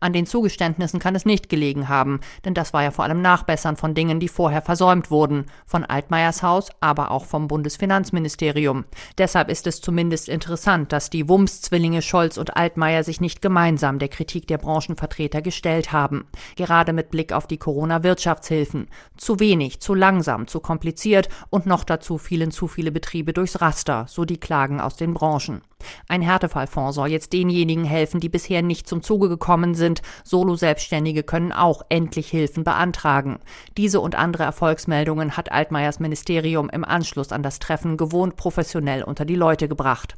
An 0.00 0.12
den 0.12 0.26
Zugeständnissen 0.26 1.00
kann 1.00 1.14
es 1.14 1.24
nicht 1.24 1.48
gelegen 1.48 1.88
haben, 1.88 2.20
denn 2.44 2.54
das 2.54 2.72
war 2.72 2.82
ja 2.82 2.90
vor 2.90 3.04
allem 3.04 3.22
Nachbessern 3.22 3.76
von 3.76 3.94
Dingen, 3.94 4.20
die 4.20 4.28
vorher 4.28 4.62
versäumt 4.62 5.10
wurden, 5.10 5.46
von 5.66 5.84
Altmaiers 5.84 6.42
Haus, 6.42 6.68
aber 6.80 7.10
auch 7.10 7.24
vom 7.24 7.48
Bundesfinanzministerium. 7.48 8.84
Deshalb 9.18 9.48
ist 9.48 9.66
es 9.66 9.80
zumindest 9.80 10.28
interessant, 10.28 10.92
dass 10.92 11.10
die 11.10 11.28
Wumms-Zwillinge 11.28 12.02
Scholz 12.02 12.36
und 12.36 12.56
Altmaier 12.56 13.04
sich 13.04 13.20
nicht 13.20 13.42
gemeinsam 13.42 13.98
der 13.98 14.08
Kritik 14.08 14.46
der 14.46 14.58
Branchenvertreter 14.58 15.42
gestellt 15.42 15.92
haben. 15.92 16.26
Gerade 16.56 16.92
mit 16.92 17.10
Blick 17.10 17.32
auf 17.32 17.46
die 17.46 17.58
Corona-Wirtschaftshilfen. 17.58 18.88
Zu 19.16 19.40
wenig, 19.40 19.80
zu 19.80 19.94
langsam, 19.94 20.46
zu 20.46 20.60
kompliziert 20.60 21.28
und 21.50 21.66
noch 21.66 21.84
dazu 21.84 22.18
fielen 22.18 22.50
zu 22.50 22.68
viele 22.68 22.92
Betriebe 22.92 23.32
durchs 23.32 23.60
Raster, 23.60 24.06
so 24.08 24.24
die 24.24 24.38
Klagen 24.38 24.80
aus 24.80 24.96
den 24.96 25.14
Branchen. 25.14 25.62
Ein 26.08 26.22
Härtefallfonds 26.22 26.94
soll 26.94 27.08
jetzt 27.08 27.32
denjenigen 27.32 27.84
helfen, 27.84 28.20
die 28.20 28.28
bisher 28.28 28.62
nicht 28.62 28.88
zum 28.88 29.02
Zuge 29.02 29.28
gekommen 29.28 29.74
sind. 29.74 30.02
Solo-Selbstständige 30.24 31.22
können 31.22 31.52
auch 31.52 31.82
endlich 31.88 32.28
Hilfen 32.28 32.64
beantragen. 32.64 33.38
Diese 33.76 34.00
und 34.00 34.14
andere 34.14 34.44
Erfolgsmeldungen 34.44 35.36
hat 35.36 35.52
Altmaiers 35.52 36.00
Ministerium 36.00 36.68
im 36.70 36.84
Anschluss 36.84 37.32
an 37.32 37.42
das 37.42 37.58
Treffen 37.58 37.96
gewohnt 37.96 38.36
professionell 38.36 39.02
unter 39.02 39.24
die 39.24 39.36
Leute 39.36 39.68
gebracht. 39.68 40.16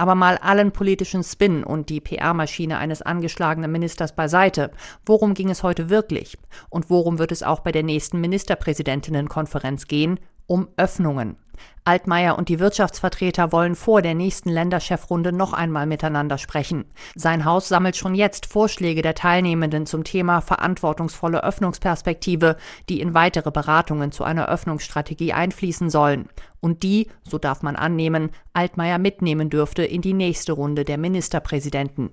Aber 0.00 0.14
mal 0.14 0.38
allen 0.38 0.70
politischen 0.70 1.24
Spin 1.24 1.64
und 1.64 1.88
die 1.88 2.00
PR-Maschine 2.00 2.78
eines 2.78 3.02
angeschlagenen 3.02 3.70
Ministers 3.72 4.14
beiseite. 4.14 4.70
Worum 5.04 5.34
ging 5.34 5.50
es 5.50 5.64
heute 5.64 5.90
wirklich? 5.90 6.38
Und 6.70 6.88
worum 6.88 7.18
wird 7.18 7.32
es 7.32 7.42
auch 7.42 7.60
bei 7.60 7.72
der 7.72 7.82
nächsten 7.82 8.20
Ministerpräsidentinnenkonferenz 8.20 9.88
gehen? 9.88 10.20
Um 10.48 10.66
Öffnungen. 10.76 11.36
Altmaier 11.84 12.36
und 12.36 12.50
die 12.50 12.58
Wirtschaftsvertreter 12.58 13.50
wollen 13.50 13.74
vor 13.74 14.02
der 14.02 14.14
nächsten 14.14 14.50
Länderchefrunde 14.50 15.32
noch 15.32 15.52
einmal 15.52 15.86
miteinander 15.86 16.36
sprechen. 16.36 16.84
Sein 17.14 17.44
Haus 17.44 17.68
sammelt 17.68 17.96
schon 17.96 18.14
jetzt 18.14 18.46
Vorschläge 18.46 19.00
der 19.00 19.14
Teilnehmenden 19.14 19.86
zum 19.86 20.04
Thema 20.04 20.40
verantwortungsvolle 20.40 21.42
Öffnungsperspektive, 21.42 22.56
die 22.88 23.00
in 23.00 23.14
weitere 23.14 23.50
Beratungen 23.50 24.12
zu 24.12 24.24
einer 24.24 24.48
Öffnungsstrategie 24.48 25.32
einfließen 25.32 25.88
sollen 25.88 26.28
und 26.60 26.82
die, 26.82 27.08
so 27.22 27.38
darf 27.38 27.62
man 27.62 27.76
annehmen, 27.76 28.30
Altmaier 28.52 28.98
mitnehmen 28.98 29.48
dürfte 29.48 29.84
in 29.84 30.02
die 30.02 30.14
nächste 30.14 30.52
Runde 30.52 30.84
der 30.84 30.98
Ministerpräsidenten. 30.98 32.10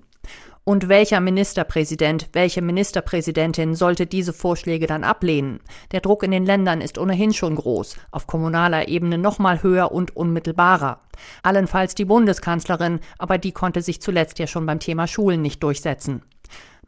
Und 0.68 0.88
welcher 0.88 1.20
Ministerpräsident, 1.20 2.28
welche 2.32 2.60
Ministerpräsidentin 2.60 3.76
sollte 3.76 4.04
diese 4.04 4.32
Vorschläge 4.32 4.88
dann 4.88 5.04
ablehnen? 5.04 5.60
Der 5.92 6.00
Druck 6.00 6.24
in 6.24 6.32
den 6.32 6.44
Ländern 6.44 6.80
ist 6.80 6.98
ohnehin 6.98 7.32
schon 7.32 7.54
groß, 7.54 7.96
auf 8.10 8.26
kommunaler 8.26 8.88
Ebene 8.88 9.16
noch 9.16 9.38
mal 9.38 9.62
höher 9.62 9.92
und 9.92 10.16
unmittelbarer. 10.16 10.98
Allenfalls 11.44 11.94
die 11.94 12.04
Bundeskanzlerin, 12.04 12.98
aber 13.16 13.38
die 13.38 13.52
konnte 13.52 13.80
sich 13.80 14.02
zuletzt 14.02 14.40
ja 14.40 14.48
schon 14.48 14.66
beim 14.66 14.80
Thema 14.80 15.06
Schulen 15.06 15.40
nicht 15.40 15.62
durchsetzen. 15.62 16.22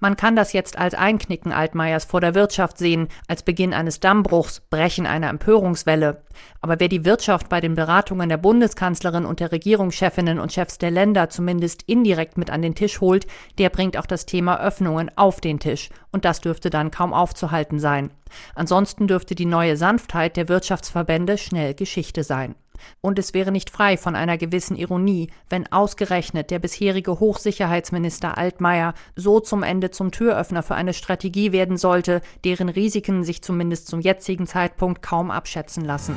Man 0.01 0.17
kann 0.17 0.37
das 0.37 0.53
jetzt 0.53 0.79
als 0.79 0.95
Einknicken 0.95 1.51
Altmaiers 1.51 2.05
vor 2.05 2.21
der 2.21 2.37
Wirtschaft 2.37 2.79
sehen, 2.79 3.09
als 3.27 3.43
Beginn 3.43 3.75
eines 3.75 3.99
Dammbruchs, 3.99 4.61
Brechen 4.61 5.07
einer 5.07 5.29
Empörungswelle. 5.29 6.23
Aber 6.61 6.79
wer 6.79 6.89
die 6.89 7.05
Wirtschaft 7.05 7.49
bei 7.49 7.61
den 7.61 7.75
Beratungen 7.75 8.29
der 8.29 8.37
Bundeskanzlerin 8.37 9.25
und 9.25 9.41
der 9.41 9.51
Regierungschefinnen 9.51 10.39
und 10.39 10.53
Chefs 10.53 10.79
der 10.79 10.93
Länder 10.93 11.31
zumindest 11.31 11.83
indirekt 11.83 12.39
mit 12.39 12.51
an 12.51 12.63
den 12.63 12.77
Tisch 12.77 13.01
holt, 13.01 13.27
der 13.59 13.71
bringt 13.71 13.97
auch 13.97 14.07
das 14.07 14.25
Thema 14.25 14.61
Öffnungen 14.61 15.11
auf 15.17 15.41
den 15.41 15.59
Tisch. 15.59 15.91
Und 16.13 16.25
das 16.25 16.41
dürfte 16.41 16.71
dann 16.71 16.93
kaum 16.93 17.13
aufzuhalten 17.13 17.81
sein. 17.81 18.11
Ansonsten 18.55 19.09
dürfte 19.09 19.35
die 19.35 19.47
neue 19.47 19.77
Sanftheit 19.77 20.37
der 20.37 20.49
Wirtschaftsverbände 20.49 21.39
schnell 21.39 21.75
Geschichte 21.75 22.23
sein. 22.23 22.55
Und 23.01 23.19
es 23.19 23.35
wäre 23.35 23.53
nicht 23.53 23.71
frei 23.71 23.97
von 23.97 24.17
einer 24.17 24.39
gewissen 24.39 24.77
Ironie, 24.77 25.31
wenn 25.49 25.71
ausgerechnet 25.73 26.51
der 26.51 26.59
bisherige 26.59 27.21
Hochsicherheitsminister 27.21 28.37
Altmaier 28.37 28.95
so 29.17 29.41
zum 29.41 29.63
Ende 29.63 29.91
zum 29.91 30.11
Türöffner 30.11 30.63
für 30.63 30.75
eine 30.75 30.93
Strategie 30.93 31.53
werden 31.53 31.77
sollte, 31.77 32.21
deren 32.45 32.69
Risiken 32.69 33.25
sich 33.25 33.43
zumindest 33.43 33.89
zum 33.89 34.01
jetzigen 34.01 34.47
Zeitpunkt 34.47 35.03
kaum 35.03 35.31
abschätzen 35.31 35.85
lassen. 35.85 36.15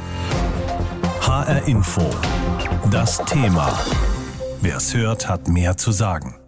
HR 1.21 1.67
Info. 1.67 2.09
Das 2.89 3.23
Thema. 3.25 3.71
Wer 4.61 4.77
es 4.77 4.93
hört, 4.93 5.29
hat 5.29 5.47
mehr 5.47 5.77
zu 5.77 5.91
sagen. 5.91 6.40